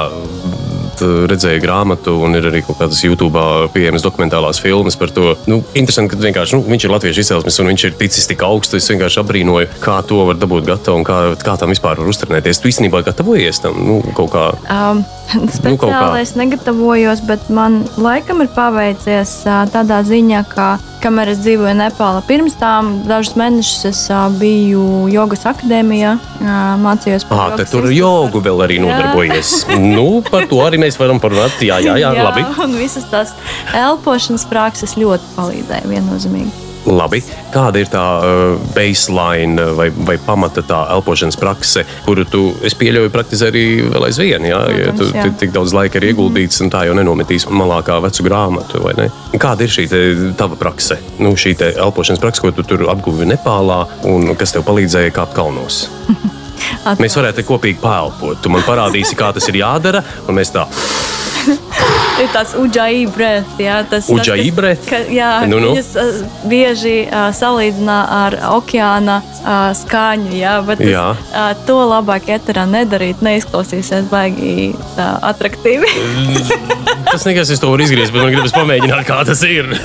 [0.99, 3.43] t- redzēju grāmatu, un ir arī kaut kādas YouTube
[3.73, 5.33] pieejamas dokumentālās filmas par to.
[5.49, 8.79] Nu, interesanti, ka vienkārši, nu, viņš ir latviešu izcelsmes, un viņš ir ticis tik augstu.
[8.79, 12.61] Es vienkārši abrīnoju, kā to var dabūt gatavu un kā, kā tam vispār var uztrenēties.
[12.61, 14.51] Tu īstenībā gatavojies tam nu, kaut kā.
[14.69, 15.05] Um.
[15.59, 19.33] Speciāli es negatavojos, bet man laikam ir paveicies
[19.73, 20.69] tādā ziņā, ka
[21.03, 24.01] kamēr es dzīvoju Nepālā, pirms tam dažus mēnešus es
[24.39, 26.15] biju jogas akadēmijā,
[26.83, 29.53] mācījos par Ah, jogas tur jogu vēl arī nodarbojies.
[29.79, 31.55] nu, par to arī mēs varam parunāt.
[31.63, 32.43] Jā, jā, jā, labi.
[32.65, 33.35] Un visas tās
[33.75, 36.68] elpošanas prakses ļoti palīdzēja viennozīmīgi.
[36.89, 37.21] Labi.
[37.53, 42.75] Kāda ir tā uh, baseline uh, vai, vai pamata tā elpošanas prakse, kuru tu, es
[42.79, 44.47] pieļauju, praktizē arī vēl aizvien?
[44.49, 45.27] Jā, ja tu jā.
[45.39, 49.09] tik, daudz laika ir ieguldīts, un tā jau nenometīs malā kā vecu grāmatu, vai ne?
[49.39, 50.01] Kāda ir šī te
[50.39, 50.99] tava prakse?
[51.21, 55.85] Nu, šī elpošanas prakse, ko tu tur apguvi Nepālā, un kas tev palīdzēja kāpt kalnos?
[57.01, 58.41] Mēs varētu kopīgi pēlpot.
[58.43, 60.67] Tu man parādīsi, kā tas ir jādara, un mēs tā.
[62.19, 64.83] Ir tāds uģai breath, jā, tas kas- breath?
[64.89, 65.69] Ka, jā, Nu, nu.
[65.71, 66.03] viņas uh,
[66.51, 71.05] bieži uh, salīdzina ar okeāna uh, skaņu, jā, bet Jā.
[71.15, 75.87] uh, to labāk eterā nedarīt, neizklausīsies baigi tā attraktīvi.
[77.09, 79.71] Tas nekas, es to varu izgriezt, bet man gribas pamēģināt, kā tas ir.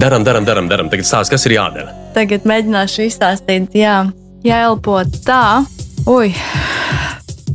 [0.00, 0.88] daram, daram, daram, daram.
[0.90, 1.92] Tagad stāsta, kas ir jādara.
[2.16, 4.00] Tagad mēģināšu izstāstīt, jā,
[4.46, 4.96] jāelpo
[5.28, 5.42] tā,
[6.10, 6.32] ui,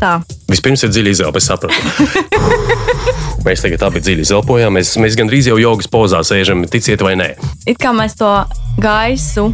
[0.02, 0.14] tā.
[0.50, 2.10] Vispirms ir dziļi izelpa, es sapratu.
[3.46, 4.74] Mēs tagad abi dziļi izelpojām.
[4.76, 7.30] Mēs, mēs gandrīz jau jogas pozā sēžam, ticiet vai nē.
[7.72, 8.28] It kā mēs to
[8.84, 9.50] gaisu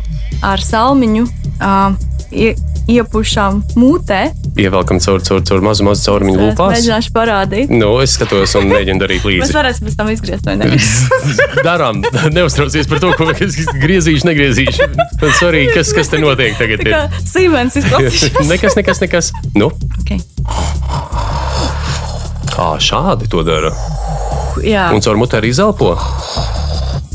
[0.45, 1.93] ar salmiņu uh,
[2.33, 2.55] ie,
[2.91, 4.23] iepušām mutē.
[4.57, 6.73] Ievelkam caur, caur, caur mazu, mazu caurumiņu Es lūpās.
[6.79, 7.71] mēģināšu parādīt.
[7.77, 9.55] Nu, es skatos un mēģinu darīt Mēs līdzi.
[9.59, 10.69] varēsim pēc tam izgriezt, vai ne?
[11.67, 12.01] Darām,
[12.33, 14.89] neuztraucies par to, ko es griezīšu, negriezīšu.
[15.25, 16.85] Svarīgi, kas, kas te notiek tagad.
[17.21, 18.41] Sīmens izklausīšās.
[18.49, 19.31] nekas, nekas, nekas.
[19.53, 19.69] Nu,
[20.05, 20.19] Okay.
[22.55, 23.71] Kā šādi to dara?
[24.63, 25.95] Jā, Un caur mutē arī zelpo.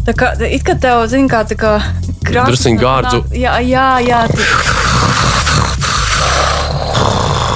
[0.05, 1.79] tā kā it kā tev, zini, kā tā kā
[2.27, 2.49] krāsa.
[2.51, 3.23] Drusciņ gārdzu.
[3.33, 4.21] Jā, jā, jā.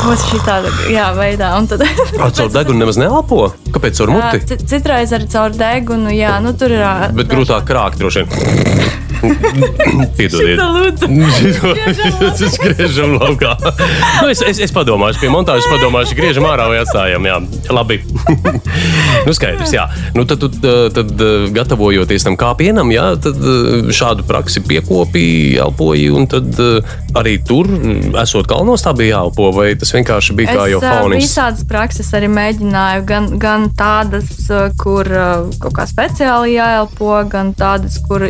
[0.04, 1.50] Mums šī tāda, jā, veidā.
[1.56, 1.80] Un tad.
[2.20, 3.46] Ar caur degunu nemaz neelpo.
[3.72, 4.40] Kāpēc caur muti?
[4.40, 6.84] Jā, ci- Citreiz arī caur degunu, jā, nu tur ir.
[7.16, 8.92] Bet grūtāk krākt droši vien.
[10.18, 10.60] Piedodiet.
[11.04, 12.52] Lūdzu.
[12.64, 13.54] Griežam laukā.
[14.22, 17.26] Nu, es, es, es padomāšu, pie montāžas padomāšu, griežam ārā vai atstājam.
[17.28, 17.38] Jā,
[17.74, 18.00] labi.
[19.26, 19.86] nu, skaidrs, jā.
[20.16, 23.40] Nu, tad, tad, tad, gatavojoties tam kāpienam, jā, tad
[23.94, 26.58] šādu praksi piekopīji, elpoji, un tad
[27.18, 27.68] arī tur,
[28.22, 31.24] esot kalnos, tā bija jāelpo, vai tas vienkārši bija kā jau Es ā, faunis?
[31.24, 34.32] visādas prakses arī mēģināju, gan, gan tādas,
[34.80, 35.08] kur
[35.62, 38.26] kaut kā speciāli jāelpo, gan tādas, kur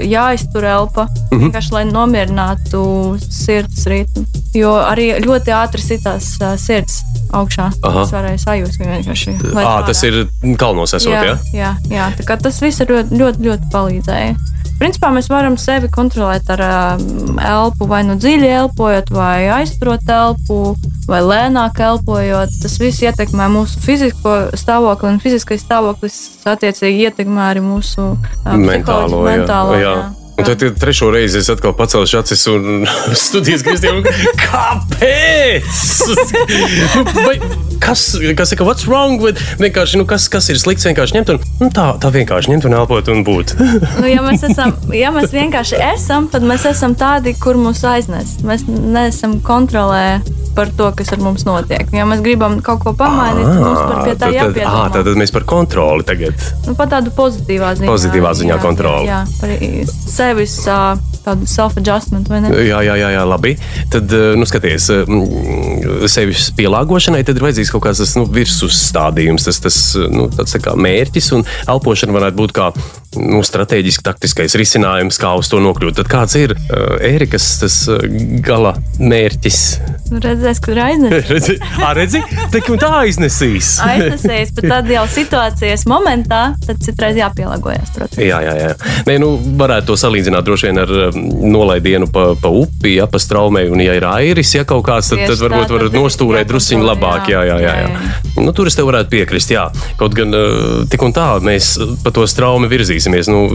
[0.85, 1.09] jāiztur elpa.
[1.32, 1.51] Mhm.
[1.51, 4.24] Vienkārši lai nomierinātu sirds ritmu.
[4.55, 7.72] Jo arī ļoti ātri sitās ā, sirds augšā.
[7.82, 8.05] Aha.
[8.05, 9.39] Tas varēja sajust vienkārši.
[9.41, 10.28] Ā, laid tas ir
[10.59, 11.22] kalnos esot, jā?
[11.24, 12.11] jā, jā, jā.
[12.16, 14.35] Tā kā tas viss ir ļoti, ļoti, ļoti palīdzēja.
[14.78, 16.62] Principā mēs varam sevi kontrolēt ar
[16.99, 20.74] um, elpu, vai nu dziļi elpojot, vai aizturot elpu,
[21.07, 22.51] vai lēnāk elpojot.
[22.62, 26.18] Tas viss ietekmē mūsu fizisko stāvokli, un fiziskais stāvoklis
[26.51, 29.39] attiecīgi ietekmē arī mūsu uh, Mentālo, jā.
[29.39, 29.95] mentālo jā.
[30.35, 32.87] Un tad trešo reizi es atkal pacelšu acis un
[33.26, 34.03] studijas grieztiem.
[34.41, 35.82] Kāpēc?
[36.51, 37.37] Nu, Vai,
[37.82, 38.03] kas,
[38.37, 39.39] kas saka, what's wrong with?
[39.62, 42.78] Vienkārši, nu, kas, kas ir slikts, vienkārši ņemt un nu, tā, tā vienkārši ņemt un
[42.80, 43.55] elpot un būt.
[44.01, 48.41] Nu, ja, mēs esam, ja mēs vienkārši esam, tad mēs esam tādi, kur mūs aiznes.
[48.45, 50.18] Mēs neesam kontrolē
[50.57, 51.88] par to, kas ar mums notiek.
[51.94, 54.84] Ja mēs gribam kaut ko pamainīt, tad mums par pie tā tad, jāpiedomā.
[54.84, 56.46] ā, tad, tad mēs par kontroli tagad.
[56.68, 57.90] Nu, par tādu pozitīvā ziņā.
[57.90, 59.11] Pozitīvā ziņā jā, kontroli.
[59.11, 59.52] Jā, par
[60.14, 60.59] sevis
[61.24, 62.52] tādu self-adjustment, vai ne?
[62.66, 63.55] Jā, jā, jā, jā, labi.
[63.92, 64.90] Tad, nu, skaties,
[66.12, 69.80] sevis pielāgošanai tad ir vajadzīgs kaut kāds tas, nu, virsuzstādījums, tas, tas
[70.12, 72.70] nu, tāds tā kā mērķis, un elpošana varētu būt kā
[73.18, 75.98] nu, strateģiski taktiskais risinājums, kā uz to nokļūt.
[76.00, 78.04] Tad kāds ir uh, Ērikas tas uh,
[78.44, 79.60] gala mērķis?
[80.12, 81.26] Nu, redzēs, kur aiznes.
[81.32, 82.22] redzi, Ā, redzi?
[82.52, 83.76] Tik un tā aiznesīs.
[83.88, 88.20] Aiznesējis, bet tad jau situācijas momentā, tad citreiz jāpielāgojas, protams.
[88.24, 88.72] Jā, jā, jā.
[89.08, 91.20] Nē, nu, varētu to salīdzināt droši vien ar um,
[91.54, 93.66] nolaidienu pa, pa upi, ja pa straumei.
[93.72, 96.54] Un, ja ir airis, ja kaut kāds, tad, tad varbūt tā, var tad ir nostūrēt
[96.54, 97.30] jākontrolē, labāk.
[97.32, 97.74] Jā, jā, jā.
[97.74, 97.88] jā.
[97.88, 99.53] jā, Nu, tur es tev varētu piekrist.
[99.55, 99.68] Jā.
[100.01, 103.30] Kaut gan uh, tik un tā mēs pa to straumi virzīsimies.
[103.30, 103.47] Nu,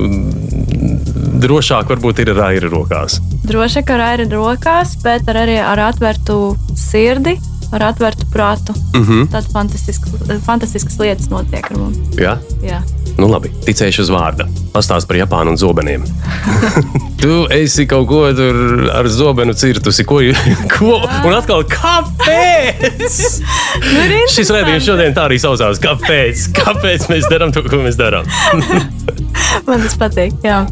[1.40, 3.20] drošāk varbūt ir ar airi rokās.
[3.50, 6.40] Vien ar airi rokās, bet ar arī ar atvērtu
[6.78, 7.38] sirdi,
[7.76, 8.76] ar atvērtu prātu.
[8.94, 9.28] Mm -hmm.
[9.34, 10.12] Tādas fantastiskas,
[10.46, 11.98] fantastiskas lietas notiek ar mums.
[12.18, 12.82] Jā, Jā.
[13.20, 14.46] Nu labi, ticēšu uz vārda.
[14.74, 16.06] Pastāst par Japānu un zobeniem.
[17.22, 20.06] tu esi kaut ko tur ar zobenu cirtusi.
[20.08, 20.22] Ko,
[20.76, 21.00] ko?
[21.26, 23.20] Un atkal, kāpēc?
[23.80, 25.80] Nu, Šis redzējums šodien tā arī saucās.
[25.82, 26.50] Kāpēc?
[26.58, 28.28] Kāpēc mēs darām to, ko mēs darām?
[29.68, 30.36] Man tas patīk.
[30.46, 30.64] Jā.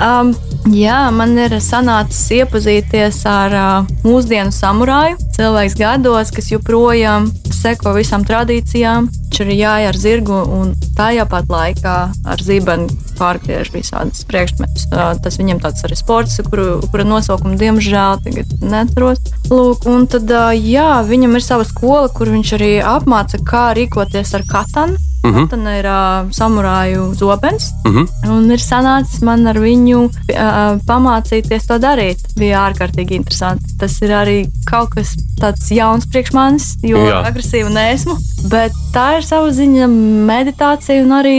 [0.00, 0.32] Um,
[0.72, 5.18] jā, man ir sanācis iepazīties ar uh, mūsdienu samurāju.
[5.36, 7.30] Cilvēks gados, kas joprojām
[7.60, 9.10] seko visām tradīcijām.
[9.30, 11.96] Viņš ir jāja ar zirgu un tajā pat laikā
[12.32, 12.88] ar zibeni
[13.20, 14.88] pārgriež visādas priekšmetus.
[14.90, 19.22] Tas viņam tāds arī sports, kuru, kura nosaukumu diemžēl tagad neatceros.
[19.50, 24.46] Lūk, un tad, jā, viņam ir sava skola, kur viņš arī apmāca, kā rīkoties ar
[24.50, 25.09] katanu.
[25.22, 25.46] Mhm.
[25.46, 27.70] Katana ir uh, samurāju zobens.
[27.86, 28.06] Mhm.
[28.32, 32.22] Un ir sanācis man ar viņu uh, pamācīties to darīt.
[32.40, 33.74] Bija ārkārtīgi interesanti.
[33.78, 34.38] Tas ir arī
[34.70, 37.20] kaut kas tāds jauns priekš manis, jo Jā.
[37.28, 38.16] agresīva neesmu.
[38.48, 39.88] Bet tā ir sava ziņa
[40.30, 41.36] meditācija un arī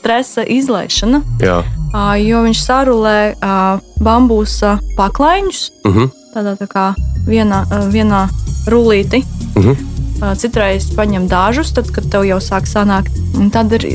[0.00, 1.22] stresa izlaišana.
[1.44, 1.60] Jā.
[1.94, 6.10] Uh, jo viņš sarulē uh, bambusa paklaiņus Mhm.
[6.34, 6.94] tādā tā kā
[7.26, 8.28] vienā, uh, vienā
[8.66, 9.22] rullītī.
[9.54, 9.70] Mhm.
[9.70, 9.89] Uh,
[10.20, 13.86] Citreiz paņem dažus, tad, kad tev jau sāk sanākt, un tad ir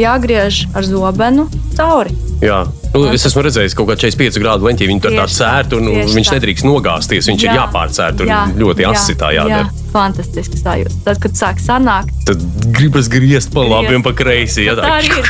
[0.00, 2.16] jāgriež ar zobenu cauri.
[2.44, 2.64] Jā.
[2.96, 4.86] Nu, es esmu redzējis kaut kādā 45 grādu leņķī.
[4.88, 6.36] Viņu tur tā Tieši cērt, un tā, viņš tā.
[6.38, 7.28] nedrīkst nogāzties.
[7.28, 7.50] Viņš jā.
[7.50, 7.64] ir Jā.
[7.66, 8.16] jāpārcērt.
[8.20, 9.66] Tur Jā, ļoti jā, asi tā jādara.
[9.66, 10.96] Jā, fantastiski sajūta.
[11.04, 12.40] Tad, kad sāk sanākt, Tad
[12.74, 14.64] gribas griezt pa labi un pa kreisi.
[14.66, 15.28] Jā, tā arī ir.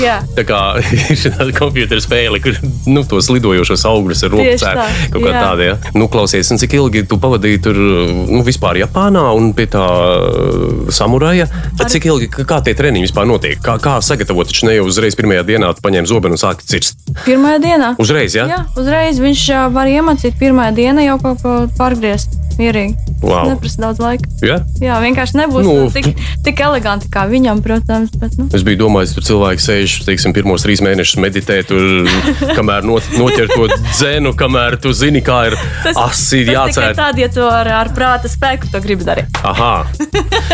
[0.00, 0.60] Jā, Tā kā
[1.10, 2.56] ir šāda kompjutora spēle, kur
[2.88, 4.80] nu, tos lidojošos augļus ar roku cērt.
[4.80, 5.42] tā, Kaut kā jā.
[5.42, 5.74] tāda, ja.
[5.98, 10.88] Nu, klausies, un cik ilgi tu pavadīji tur nu, vispār Japānā un pie tā uh,
[10.94, 11.48] samuraja?
[11.78, 13.58] Tad cik ilgi, kā kā tie treniņi vispār notiek?
[13.64, 14.48] Kā, kā sagatavot?
[14.50, 16.98] Taču ne jau uzreiz pirmajā dienā tu paņēmi zobenu un sāki cirst.
[17.24, 17.94] pirmajā dienā.
[18.02, 18.46] Uzreiz, jā?
[18.50, 22.38] Jā, uzreiz viņš var iemācīt pirmajā dienā jau kaut ko pārgriezt.
[22.52, 22.92] Mierīgi.
[23.24, 23.46] Wow.
[23.46, 24.26] Tas neprasa daudz laika.
[24.44, 24.58] jā?
[24.82, 26.10] Jā, vienkārši nebūs Nu, tik,
[26.44, 28.10] tik eleganti kā viņam, protams.
[28.20, 31.80] Bet, nu, Es biju domājis, ka cilvēks sēž, teiksim, pirmos trīs mēnešus meditē, tur,
[32.58, 35.56] kamēr not, noķer to dzēnu, kamēr tu zini, kā ir
[35.96, 37.00] asi tas jācērt.
[37.00, 39.32] tad, ja tu ar, ar prāta spēku to gribi darīt.
[39.48, 39.72] Aha,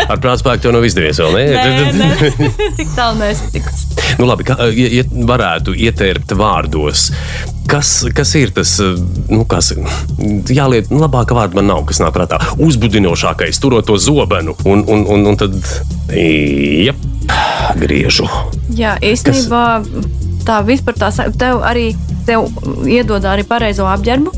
[0.07, 1.45] ar prātspēku tev nav izdevies vēl, ne?
[1.51, 2.47] Nē, nē,
[2.79, 3.89] tik tālu neesmu tikusi.
[4.19, 7.09] Nu, labi, kā, ja, ja varētu ietērpt vārdos,
[7.69, 8.75] kas, kas ir tas,
[9.29, 9.71] nu, kas,
[10.49, 12.41] jāliet, nu, labāka vārda man nav, kas nāk prātā.
[12.61, 15.57] Uzbudinošākais, turot to zobenu, un, un, un, un tad,
[16.13, 17.01] jep,
[17.79, 18.29] griežu.
[18.77, 19.63] Jā, īstenībā
[20.47, 21.91] tā vispār tā tev arī
[22.29, 22.45] tev
[22.89, 24.33] iedod arī pareizo apģērbu.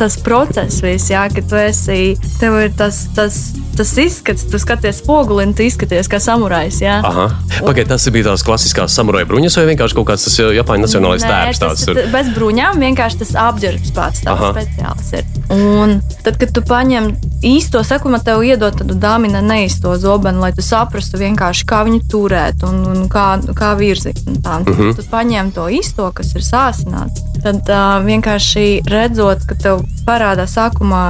[0.00, 3.40] Tas process, viss, jā, ka tu esi, tev ir tas, tas,
[3.80, 6.20] tas izskats, tu skaties spoguli un tu izskaties kā.
[7.08, 7.26] Aha,
[7.64, 11.30] pagaidiet, tas bija tās klasiskās samuraja bruņas vai vienkārši kaut kāds uh, Japāņu nacionālais Nē,
[11.32, 11.60] tērps?
[11.64, 14.52] tas ir bez bruņām, vienkārši tas apģērbs pats tāds Aha.
[14.52, 15.12] speciāls.
[15.16, 15.24] Ir.
[15.56, 17.08] Un tad, kad tu paņem
[17.46, 22.62] īsto sekumu, tev iedod tādu dāmina neīsto zobenu, lai tu saprastu vienkārši, kā viņu turēt
[22.68, 24.20] un, un kā, kā virzīt.
[24.28, 24.60] un tā.
[24.64, 24.92] Tad, Mhm.
[24.98, 27.24] tu paņem to īsto, kas ir sāsināts.
[27.40, 31.04] Tad uh, vienkārši redzot, ka tev parādās sākumā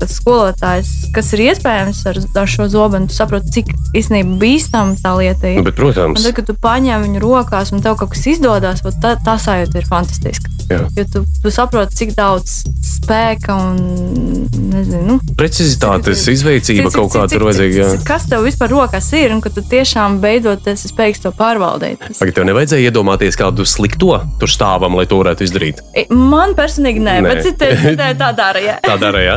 [0.00, 5.14] tas skolotājs, kas ir iespējams ar, ar šo zobenu, tu saproti, cik īstenībā bīstama tā
[5.18, 5.60] lieta ir.
[5.60, 8.84] Nu, bet, protams, Un tad, kad tu paņem viņu rokās un tev kaut kas izdodas,
[8.86, 10.53] vot tā, tā sajūta ir fantastiska.
[10.70, 10.80] Jā.
[10.96, 17.24] Jo tu, tu saproti, cik daudz spēka un nezinu, nu, precizitātes izveicība cik- kaut kā
[17.28, 17.88] cik- tur vajadzīga.
[18.08, 22.00] Kas tev vispār rokās ir un ka tu tiešām beidzot esi spējīgs to pārvaldīt?
[22.06, 25.82] Tas, Vai tev nevajadzēja iedomāties kādu slikto tur stāvam, lai to varētu izdarīt?
[26.10, 27.34] man personīgi nē, Nē.
[27.34, 28.60] bet citiem tā dara.
[28.64, 28.78] Jā.
[28.84, 29.36] Tā dara, jā.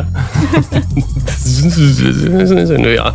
[1.47, 3.09] es nezinu, jā.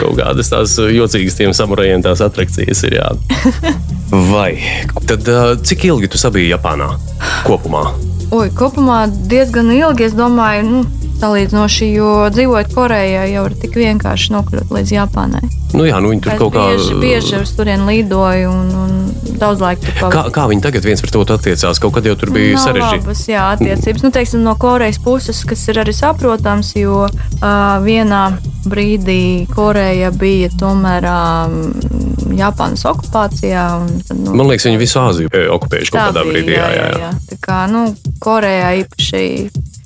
[0.00, 3.10] Kaut kādas tās jocīgas tiem samurajiem tās atrakcijas ir, jā.
[4.32, 4.58] Vai?
[5.08, 5.24] Tad
[5.64, 6.90] cik ilgi tu sabiji Japānā
[7.46, 7.84] kopumā?
[8.32, 14.34] Oi, kopumā diezgan ilgi, es domāju, nu, salīdzinoši, jo dzīvojot Korejā jau ir tik vienkārši
[14.36, 15.44] nokļūt līdz Japānai.
[15.72, 16.66] Nu jā, nu viņi tur Es kaut kā...
[16.68, 20.32] bieži, bieži uz turieni lidoju un, un daudz laika tur Kā, pavadīju.
[20.36, 21.80] kā viņi tagad viens pret otru attiecās?
[21.80, 23.06] Kaut kad jau tur bija Nav sarežģīti.
[23.06, 24.04] labas, jā, attiecības.
[24.04, 27.48] Nu, teiksim, no Korejas puses, kas ir arī saprotams, jo uh,
[27.86, 28.20] vienā
[28.68, 31.56] brīdī Koreja bija tomēr um,
[32.36, 33.64] Japānas okupācijā.
[33.80, 36.54] un Tad, nu, Man liekas, viņi visu Āziju e, okupējuši kaut kādā brīdī.
[36.60, 37.08] Jā, jā, jā.
[37.08, 37.10] jā.
[37.32, 37.86] Tā kā, nu,
[38.22, 39.24] Korejā īpaši.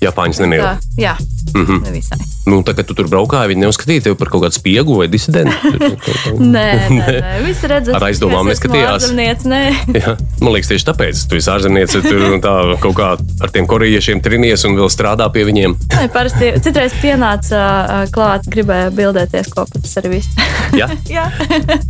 [0.02, 0.62] Japāņus nemīl.
[0.66, 1.16] Tā, jā,
[1.56, 1.76] Mhm.
[1.86, 2.18] Nevisai.
[2.46, 5.70] Nu, tā, kad tu tur braukāji, viņi neuzskatīja tevi par kaut kādu spiegu vai disidentu.
[6.36, 7.30] Nē, nē, nē.
[7.46, 9.06] Visi redz, Ar aizdomām neskatījās.
[9.96, 14.20] Jā, man liekas, tieši tāpēc tu esi ārzemniece, tur tā kaut kā ar tiem korejiešiem
[14.22, 15.74] trinies un vēl strādā pie viņiem.
[15.94, 19.80] nē parasti citreiz pienāca klāt, gribēja bildēties kopā.
[19.80, 20.28] Tas arī viss.
[20.76, 20.90] Ja?
[21.16, 21.26] Jā.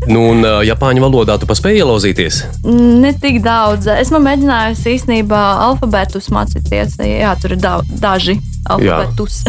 [0.07, 2.41] Nu, un Japāņu valodā tu paspēji ielauzīties.
[3.03, 3.91] Ne tik daudz.
[3.97, 7.01] Esmu mēģinājusi īstenībā alfabētus mācīties.
[7.03, 8.39] Jā, tur ir da daži
[8.69, 9.43] alfabētus.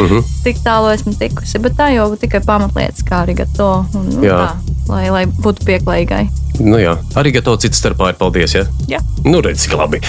[0.00, 0.24] Uh -huh.
[0.44, 3.86] Tik tālu esmu tikusi, bet tā jau tikai pamatlietas, kā arī gato.
[3.94, 4.38] Un, nu, Jā.
[4.38, 4.56] tā,
[4.88, 6.28] lai, lai būtu pieklājīgai.
[6.60, 8.52] Nu, jā, arī to citu starpā ir paldies.
[8.54, 8.66] Ja?
[8.90, 9.00] Jā.
[9.24, 10.00] Nu, redz, cik labi.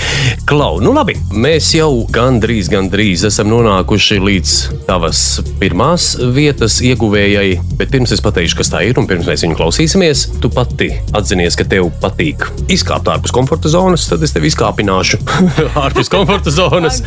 [0.50, 1.16] Klau, nu labi.
[1.32, 4.54] Mēs jau gandrīz, gandrīz esam nonākuši līdz
[4.88, 5.22] tavas
[5.62, 7.60] pirmās vietas ieguvējai.
[7.80, 11.58] Bet pirms es pateikšu, kas tā ir, un pirms mēs viņu klausīsimies, tu pati atzinies,
[11.60, 15.22] ka tev patīk izkāpt ārpus komforta zonas, tad es tevi izkāpināšu
[15.86, 17.04] ārpus komforta zonas.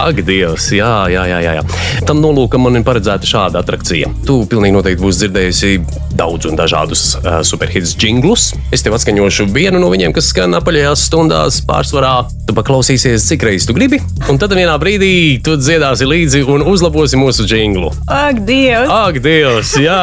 [0.00, 0.70] Ak, Dievs.
[0.76, 1.40] Jā, jā, jā.
[1.60, 1.64] jā.
[2.08, 4.10] Tam nolūkam man ir paredzēta šāda attrakcija.
[4.26, 5.74] Tu pilnīgi noteikti būsi dzirdējusi
[6.16, 8.50] daudz un dažādus uh, superhits jinglus.
[8.72, 12.12] Es tev atskaņošu vienu no viņiem, kas skan apaļajās stundās pārsvarā.
[12.48, 14.00] Tu paklausīsies, cik reizes tu gribi,
[14.30, 15.12] un tad vienā brīdī
[15.44, 17.92] tu dziedāsi līdzi un uzlabosi mūsu jinglu.
[18.10, 18.90] Ak, Dievs!
[18.90, 20.00] Ak, Dievs, jā!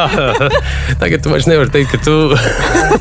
[1.02, 2.16] Tagad tu vairs nevari teikt, ka tu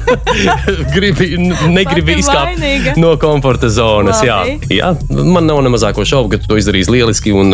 [0.95, 1.33] gribi,
[1.71, 4.23] negribi izkāpt no komforta zonas.
[4.25, 4.43] Jā.
[4.73, 7.35] Jā, man nav ne mazāko šaubu, ka tu to izdarīsi lieliski.
[7.35, 7.53] Un,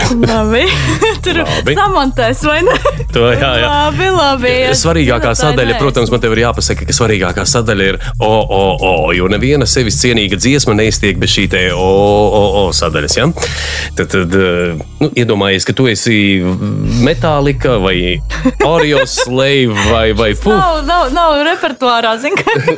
[0.28, 0.64] Labi.
[1.24, 1.74] Tur Labi.
[1.76, 2.76] samontēs, vai ne?
[3.12, 3.68] to, jā, jā.
[3.68, 4.52] Labi, labi.
[4.66, 8.30] ja Svarīgākā zinu, tā sadaļa, protams, man te ir jāpasaka, ka svarīgākā sadaļa ir o,
[8.30, 13.18] o, o, jo neviena sevis cienīga dziesma neiztiek bez šī te o, o, o sadaļas.
[13.18, 13.28] Ja?
[13.98, 14.36] Tad, tad
[15.02, 16.18] nu, iedomājies, ka tu esi
[17.02, 18.18] Metālika vai
[18.66, 22.76] Oreo Slave vai, vai Foo Nav, nav, nav repertuārā, zinu, ka.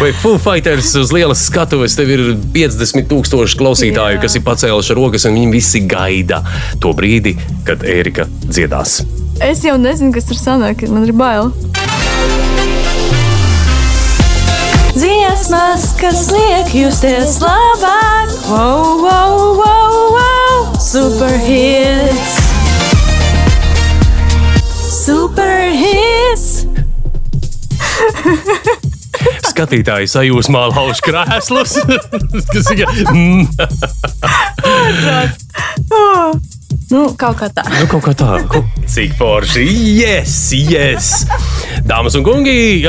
[0.00, 2.22] Vai Foo Fighters uz lielas skatuves, tev ir
[2.54, 4.22] 50,000 klausītāju, Jā.
[4.22, 6.39] kas ir pacēluši rokas, un viņi visi gaida
[6.82, 7.36] to brīdi,
[7.66, 9.00] kad Ērika dziedās.
[9.40, 11.52] Es jau nezinu, kas tur sanāk, man ir bail.
[14.96, 22.36] Dziesmas, kas liek justies labāk, wow, wow, wow, wow, superhits!
[25.00, 26.66] Superhits!
[29.50, 31.72] Skatītāji sajūsmā lauž krēslus.
[32.52, 33.42] kas ir mm,
[35.90, 36.34] Oh.
[36.90, 37.62] Nu, kaut kā tā.
[37.70, 38.38] nu, kaut kā tā.
[38.90, 39.62] Cik forši!
[40.00, 41.10] Yes, yes!
[41.90, 42.84] Dāmas un kungi,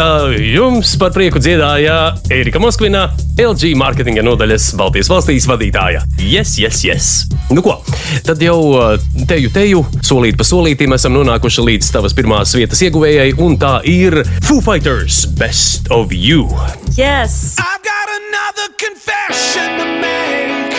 [0.53, 6.03] jums par prieku dziedāja Erika Moskvina, LG mārketinga nodaļas Baltijas valstīs vadītāja.
[6.21, 7.07] Yes, yes, yes!
[7.49, 7.79] Nu ko,
[8.27, 8.93] tad jau uh,
[9.25, 14.21] teju, teju, solīt pa solītim esam nonākuši līdz tavas pirmās vietas ieguvējai, un tā ir
[14.45, 16.45] Foo Fighters Best of You.
[16.93, 17.57] Yes!
[17.57, 20.70] I've got another confession to make.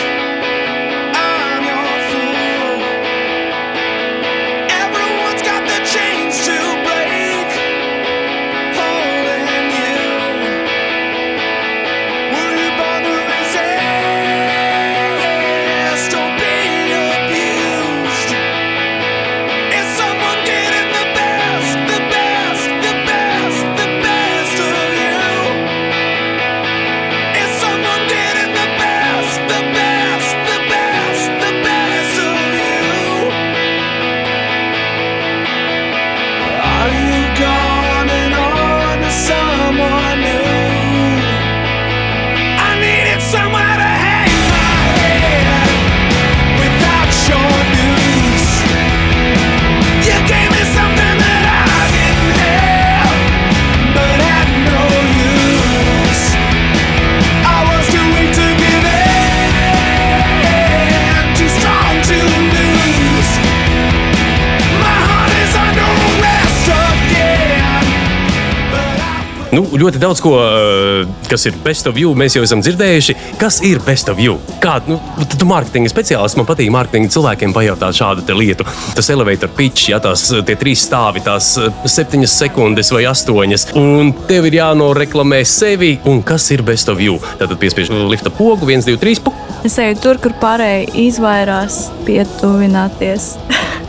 [69.79, 73.17] Ļoti daudz ko, eh, kas ir best of you, mēs jau esam dzirdējuši.
[73.41, 74.39] Kas ir best of you?
[74.61, 74.99] Kā, nu,
[75.39, 78.67] tu mārketinga speciālists, man patīk mārketinga cilvēkiem pajautāt šādu lietu.
[78.95, 84.13] Tas elevator pitch, ja tās eh, trīs stāvi, tās eh, septiņas sekundes vai astoņas, un
[84.29, 87.19] tev ir jānoreklamē sevi, un kas ir best of you.
[87.39, 89.23] Tad piespiež lifta pogu, viens, divi, trīs.
[89.23, 89.39] Puk.
[89.65, 93.33] Es eju tur, kur pārējie izvairās pietuvināties.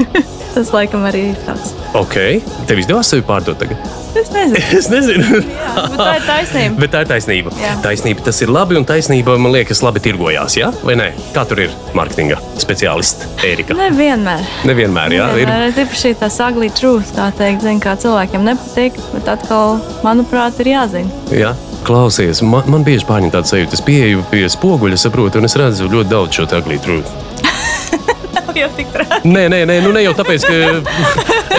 [0.53, 1.73] Tas laikam arī ir tāds.
[1.97, 2.15] Ok,
[2.69, 3.79] tev izdevās sevi pārdot tagad.
[4.13, 5.39] Es nezinu, Es nezinu.
[5.41, 6.77] Jā, bet tā ir taisnība.
[6.83, 7.53] Bet tā ir taisnība.
[7.57, 7.71] Jā.
[7.81, 10.57] Taisnība tas ir labi, un taisnība man liekas, labi tirgojās.
[10.59, 10.69] Ja?
[10.85, 11.09] Vai ne?
[11.33, 13.73] Kā tur ir mārketinga speciālists Erika?
[13.77, 14.45] Nevienmēr.
[14.69, 15.49] Nevienmēr, jā, ir.
[15.49, 15.75] Nevienmēr.
[15.79, 21.23] Tīpaši tā sagli truth, tā teikt, zin, kā cilvēkiem nepatīk, bet atkal, manuprāt, ir jāzina.
[21.33, 21.55] Jā.
[21.83, 23.75] Klausies, man, man bieži pārņem tāda sajūta.
[23.75, 27.01] Es pieeju pie spoguļa, saprotu, un es redzu ļoti daudz šo taglītu.
[28.61, 29.21] jau tik traki.
[29.29, 30.55] Nē, nē, nē, nu ne jau tāpēc, ka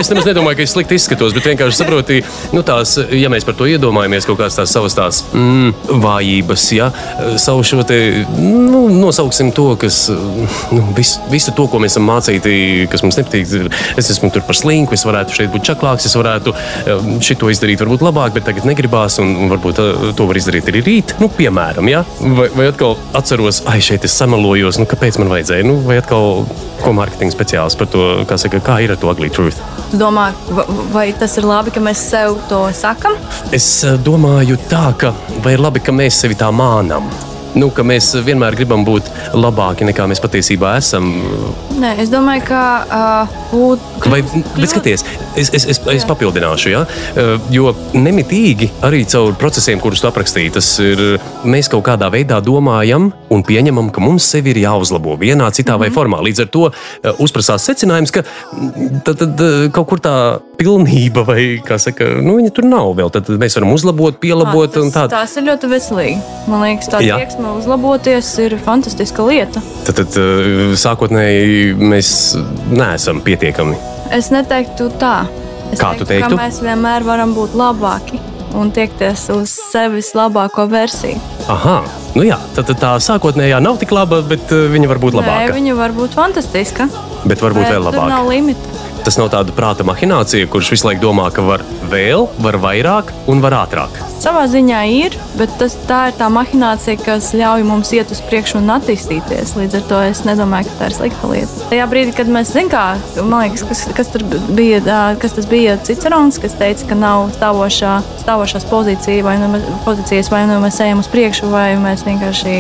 [0.01, 2.21] es nemaz nedomāju, ka es slikti izskatos, bet vienkārši saproti,
[2.55, 6.91] nu, tās, ja mēs par to iedomājamies, kaut kādas tās savas tās mm, vājības, ja
[7.41, 7.99] savu šo te,
[8.39, 10.07] nu, nosauksim to, kas,
[10.75, 12.55] nu, visu, visu to, ko mēs esam mācīti,
[12.91, 13.71] kas mums nepatīk.
[14.01, 16.55] Es esmu tur par slinku, es varētu šeit būt čaklāks, es varētu
[17.25, 20.85] šito izdarīt varbūt labāk, bet tagad negribās, un, un varbūt uh, to var izdarīt arī
[20.85, 22.05] rīt, nu, piemēram, ja?
[22.39, 26.45] vai, vai atkal atceros, ai, šeit es samalojos, nu, kāpēc man vajadzēja, nu, vai atkal
[26.83, 29.61] ko mārketinga speciālists par to, kā, saka, kā ir ar to ugly truth.
[29.93, 33.15] Domā, va- vai tas ir labi, ka mēs sev to sakam?
[33.53, 35.13] Es eh, domāju, tā, ka
[35.45, 37.11] vai ir labi, ka mēs sevi tā mānam.
[37.55, 39.07] Nu, mēs vienmēr gribam būt
[39.39, 41.13] labāki nekā mēs patiesībā esam.
[41.79, 44.09] Nē, es domāju, ka uh, būt.
[44.11, 44.23] Vai,
[44.57, 45.05] bet skaties,
[45.37, 46.85] es, es, es, es papildināšu, ja?
[47.15, 51.03] Eh, jo nemitīgi arī caur procesiem, kurus tu aprakstīji, tas ir
[51.49, 55.77] mēs kaut kādā veidā domājam un pieņemam, ka mums sevi ir jāuzlabo vienā, citā mm
[55.77, 55.81] -hmm.
[55.81, 56.23] vai formā.
[56.25, 60.17] Līdz ar to eh, uzprasās secinājums, ka mm, tad, tad eh, kaut kur tā
[60.59, 63.11] pilnība vai kā saka, nu, viņa tur nav vēl.
[63.11, 65.21] Tad mēs varam uzlabot, pielabot un tas, tā.
[65.21, 66.19] tas ir ļoti veselīgi.
[66.47, 67.19] Man liekas, tā Jā.
[67.19, 69.63] tieksme uzlaboties ir fantastiska lieta.
[69.85, 70.21] Tad, tad
[70.79, 72.37] sākotnēji mēs
[72.71, 73.94] neesam pietiekami.
[74.13, 75.25] Es neteiktu tā.
[75.73, 76.37] Es Kā tu teiktu, teiktu?
[76.37, 78.21] Ka mēs vienmēr varam būt labāki
[78.55, 81.19] un tiekties uz sevis labāko versiju.
[81.51, 81.81] Aha,
[82.15, 85.25] nu jā, tad, tad tā sākotnējā nav tik laba, bet eh, viņa var būt Nē,
[85.25, 85.57] labāka.
[85.57, 86.87] viņa var būt fantastiska.
[87.25, 88.09] Bet varbūt bet vēl Tur labāk.
[88.13, 88.73] nav limita.
[89.05, 93.43] Tas nav tāda prāta mahinācija, kurš visu laiku domā, ka var vēl, var vairāk un
[93.45, 93.99] var ātrāk.
[94.25, 98.57] Savā ziņā ir, bet tas, tā ir tā mahinācija, kas ļauj mums iet uz priekšu
[98.63, 99.53] un attīstīties.
[99.59, 101.67] Līdz ar to es nedomāju, ka tā ir slikta lieta.
[101.69, 103.03] Tajā brīdī, kad mēs zinām,
[103.69, 104.25] kas, kas tur
[104.57, 104.81] bija,
[105.21, 110.31] kas tas bija Cicerons, kas teica, ka nav stāvošā, stāvošās pozīcija, vai nu, mēs- pozīcijas,
[110.33, 112.55] vai nu mēs ejam uz priekšu, vai mēs vienkārši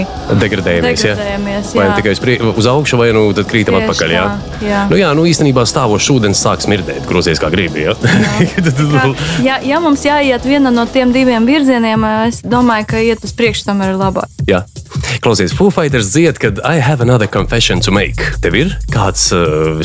[0.45, 1.15] Degradējamies, ja?
[1.15, 1.73] degradējamies.
[1.81, 1.97] vai jā.
[1.97, 4.15] tikai uz, prie, uz augšu, vai nu tad krītam Tieši atpakaļ.
[4.19, 4.85] Jā, tā, jā.
[4.93, 7.89] Nu, jā nu, īstenībā stāvošs ūdens sāk smirdēt, grozies kā gribi.
[7.89, 7.97] Ja?
[8.95, 9.09] Ka,
[9.45, 13.69] ja, ja mums jāiet viena no tiem diviem virzieniem, es domāju, ka iet uz priekšu
[13.71, 14.31] tomēr ir labāk.
[14.49, 14.65] Jā.
[15.25, 18.21] Klausies, Foo Fighters dzied, kad I have another confession to make.
[18.45, 19.31] Tev ir kāds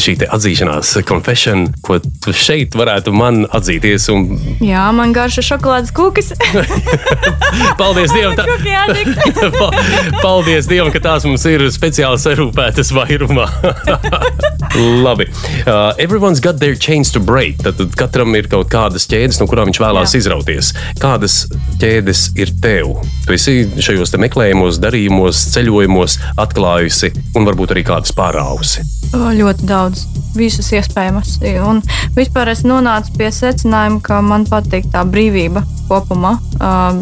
[0.02, 4.10] šī atzīšanās confession, ko tu šeit varētu man atzīties?
[4.14, 4.28] Un...
[4.64, 6.34] Jā, man garšo šokolādes kūkas.
[7.80, 8.36] Paldies Dievam!
[8.36, 8.46] Tā...
[10.26, 13.48] Paldies Dievam, ka tās mums ir speciāli sarūpētas vairumā.
[14.80, 15.30] Labi.
[15.66, 17.58] Uh, everyone's got their chains to break.
[17.64, 20.22] Tad, tad katram ir kaut kādas ķēdes, no kurām viņš vēlās Jā.
[20.24, 20.74] izrauties.
[21.02, 21.46] Kādas
[21.80, 22.94] ķēdes ir tev?
[23.26, 28.86] Tu esi šajos meklējumos, darījumos, ceļojumos atklājusi un varbūt arī kādas pārāvusi.
[29.16, 30.06] O, ļoti daudz,
[30.38, 31.40] visas iespējamas.
[31.66, 31.82] Un
[32.18, 36.38] vispār es nonācu pie secinājuma, ka man patīk tā brīvība kopumā.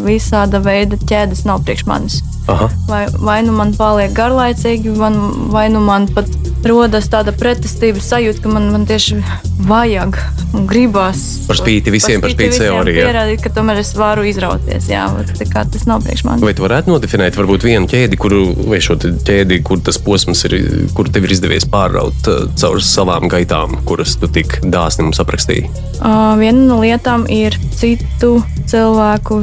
[0.04, 2.20] Visāda veida ķēdes nav priekš manis.
[2.48, 2.70] Aha.
[2.88, 5.18] Vai, vai nu man paliek garlaicīgi, man,
[5.52, 6.30] vai nu man pat
[6.64, 9.18] rodas tāda pretestības sajūta, ka man, man tieši
[9.68, 10.16] vajag
[10.56, 11.20] un gribās.
[11.44, 13.10] Par spīti visiem, par spīti sev arī, jā.
[13.10, 14.88] Pierādīt, ka tomēr es varu izrauties.
[14.88, 15.04] Jā,
[15.36, 16.46] tas nav priekš manis.
[16.48, 20.56] Vai tu varētu nodefinēt varbūt vienu ķēdi, kuru, vai šo ķēdi, kur tas posms ir,
[20.96, 25.68] kur tev ir izdevies pārraut caur savām gaitām, kuras tu tik dāsni mums aprakstīji?
[25.98, 28.77] Uh, viena no lietām ir citu cilvēku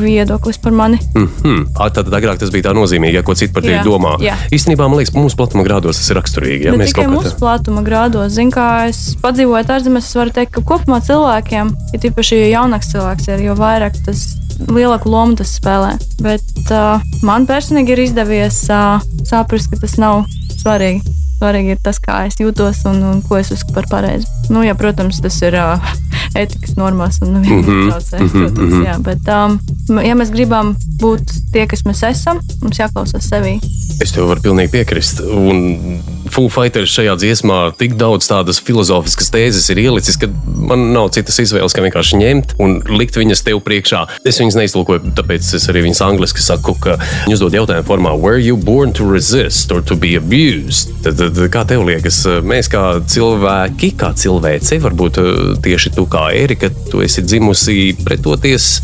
[0.01, 0.99] viedoklis par mani.
[1.15, 1.91] Mm -hmm.
[1.93, 4.15] Tad agrāk tas bija tā nozīmīgi, ja ko citu par tevi domā.
[4.19, 4.35] jā.
[4.51, 6.65] Īstenībā man liekas, mūsu platuma grādos tas ir raksturīgi.
[6.65, 6.71] Ja?
[6.71, 10.51] Ne Mēs tikai kaut mūsu platuma grādos, zinu, kā es padzīvoju ārzemēs, es varu teikt,
[10.51, 15.55] ka kopumā cilvēkiem, ja tīpaši ja jaunāks cilvēks ir, jo vairāk tas lielāku lomu tas
[15.59, 15.95] spēlē.
[16.23, 20.25] Bet uh, man personīgi ir izdevies uh, saprast, ka tas nav
[20.55, 21.01] svarīgi.
[21.35, 24.27] Svarīgi ir tas, kā es jūtos un, un ko es uzskatu par pareizi.
[24.49, 25.83] Nu, ja, protams, tas ir uh,
[26.41, 28.21] etikas normās un nevienam Mhm, netraucē.
[28.31, 33.57] Protams, jā, bet, um, ja mēs gribam būt tie, kas mēs esam, mums jāklausās sevī.
[34.03, 35.21] Es tev varu pilnīgi piekrist.
[35.27, 35.99] Un
[36.33, 41.37] Foo Fighters šajā dziesmā tik daudz tādas filozofiskas tēzes ir ielicis, ka man nav citas
[41.43, 44.01] izvēles, kā vienkārši ņemt un likt viņas tev priekšā.
[44.27, 48.41] Es viņas neiztulkoju, tāpēc es arī viņas angliski saku, ka viņi uzdod jautājumu formā, were
[48.41, 50.93] you born to resist or to be abused?
[51.05, 55.31] Tad, tad kā tev liekas, mēs kā cilvēki, kā cilvēci, varbūt eh,
[55.65, 58.79] tieši tu kā Erika, tu esi dzimusi pretoties,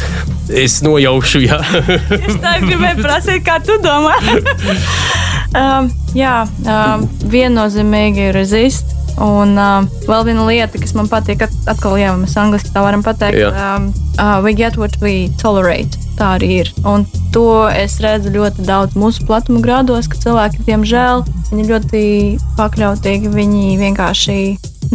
[0.49, 1.59] es nojaušu, jā.
[2.21, 4.17] Es tā gribēju prasīt, kā tu domā.
[5.57, 8.97] um, jā, um, viennozīmīgi ir resist.
[9.21, 13.03] Un um, vēl viena lieta, kas man patīk, at- atkal, ja mēs angliski tā varam
[13.03, 13.49] pateikt, Jā.
[13.75, 15.99] um, uh, we get what we tolerate.
[16.15, 16.71] Tā arī ir.
[16.87, 17.03] Un
[17.35, 22.03] to es redzu ļoti daudz mūsu platuma grādos, ka cilvēki, diemžēl, viņi ir ļoti
[22.57, 23.31] pakļautīgi.
[23.35, 24.37] Viņi vienkārši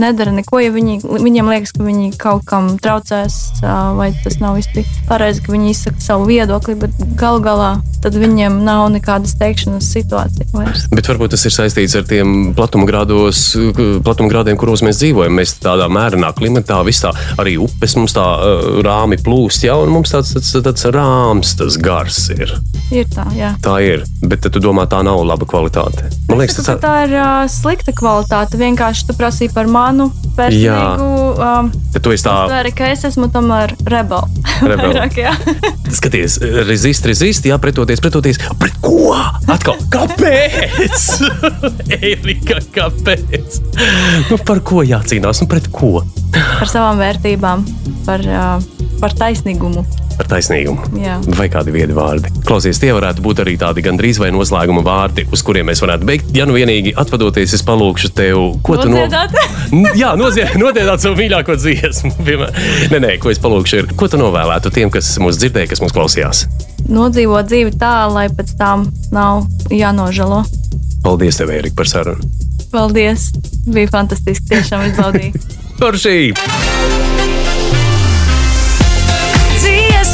[0.00, 3.60] nedara neko, ja viņi, viņiem liekas, ka viņi kaut kam traucēs,
[3.98, 7.76] vai tas nav īsti pareizi, ka viņi izsaka savu viedokli, bet gal galā
[8.06, 10.84] tad viņiem nav nekādas teikšanas situācija vairs.
[10.92, 13.40] Bet varbūt tas ir saistīts ar tiem platumgrādos,
[14.06, 15.34] platumgrādiem, kuros mēs dzīvojam.
[15.34, 18.24] Mēs tādā mērenā klimatā, visā arī upes mums tā
[18.86, 22.54] rāmi plūst, ja, un mums tāds, tāds, tāds rāms, tas gars ir.
[22.94, 23.54] Ir tā, jā.
[23.64, 26.06] Tā ir, bet tu domā, tā nav laba kvalitāte.
[26.30, 28.60] Man liekas, tas ka tā ir uh, slikta kvalitāte.
[28.60, 31.08] Vienkārši tu prasīji par manu personīgu.
[31.36, 34.32] Um, ka tu esi tā, Uztvēri, ka es esmu tomēr rebels.
[34.60, 34.92] Rebel.
[34.92, 35.34] Vairāk, jā.
[35.96, 38.40] skaties, rezist, rezist, jā, pretoties, pretoties.
[38.60, 39.14] Pret ko?
[39.52, 41.06] Atkal, kāpēc?
[42.00, 43.60] Erika, kāpēc?
[44.30, 46.00] Nu, par ko jācīnās un pret ko?
[46.36, 47.64] Par savām vērtībām,
[48.08, 49.86] par, uh, par taisnīgumu.
[50.16, 50.86] Par taisnīgumu.
[51.00, 51.18] Jā.
[51.36, 52.30] Vai kādi viedi vārdi?
[52.46, 56.30] Klausies, tie varētu būt arī tādi gandrīz vai noslēguma vārdi, uz kuriem mēs varētu beigt.
[56.36, 59.02] Ja nu vienīgi atvadoties, es palūkšu tev, ko tu no...
[59.04, 59.36] Nodziedāt?
[59.98, 60.14] Jā,
[60.62, 62.14] nodziedāt savu mīļāko dziesmu.
[62.24, 65.94] Nē, nē, ko es palūkšu, ir, ko tu novēlētu tiem, kas mūs dzirdēja, kas mūs
[65.96, 66.46] klausījās.
[66.88, 69.44] Nodzīvot dzīvi tā, lai pēc tam nav
[69.74, 70.44] jānožēlo.
[71.04, 72.32] Paldies, tev, Erika, par sarunu.
[72.72, 73.30] Paldies!
[73.66, 74.48] Bija fantastiski.
[74.54, 75.44] Tiešām izbaudīju.
[75.80, 77.45] Par šī!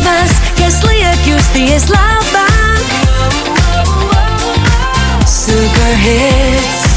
[0.02, 2.86] Dziesmas, kas liek justies labāk.
[5.30, 6.91] Superhits.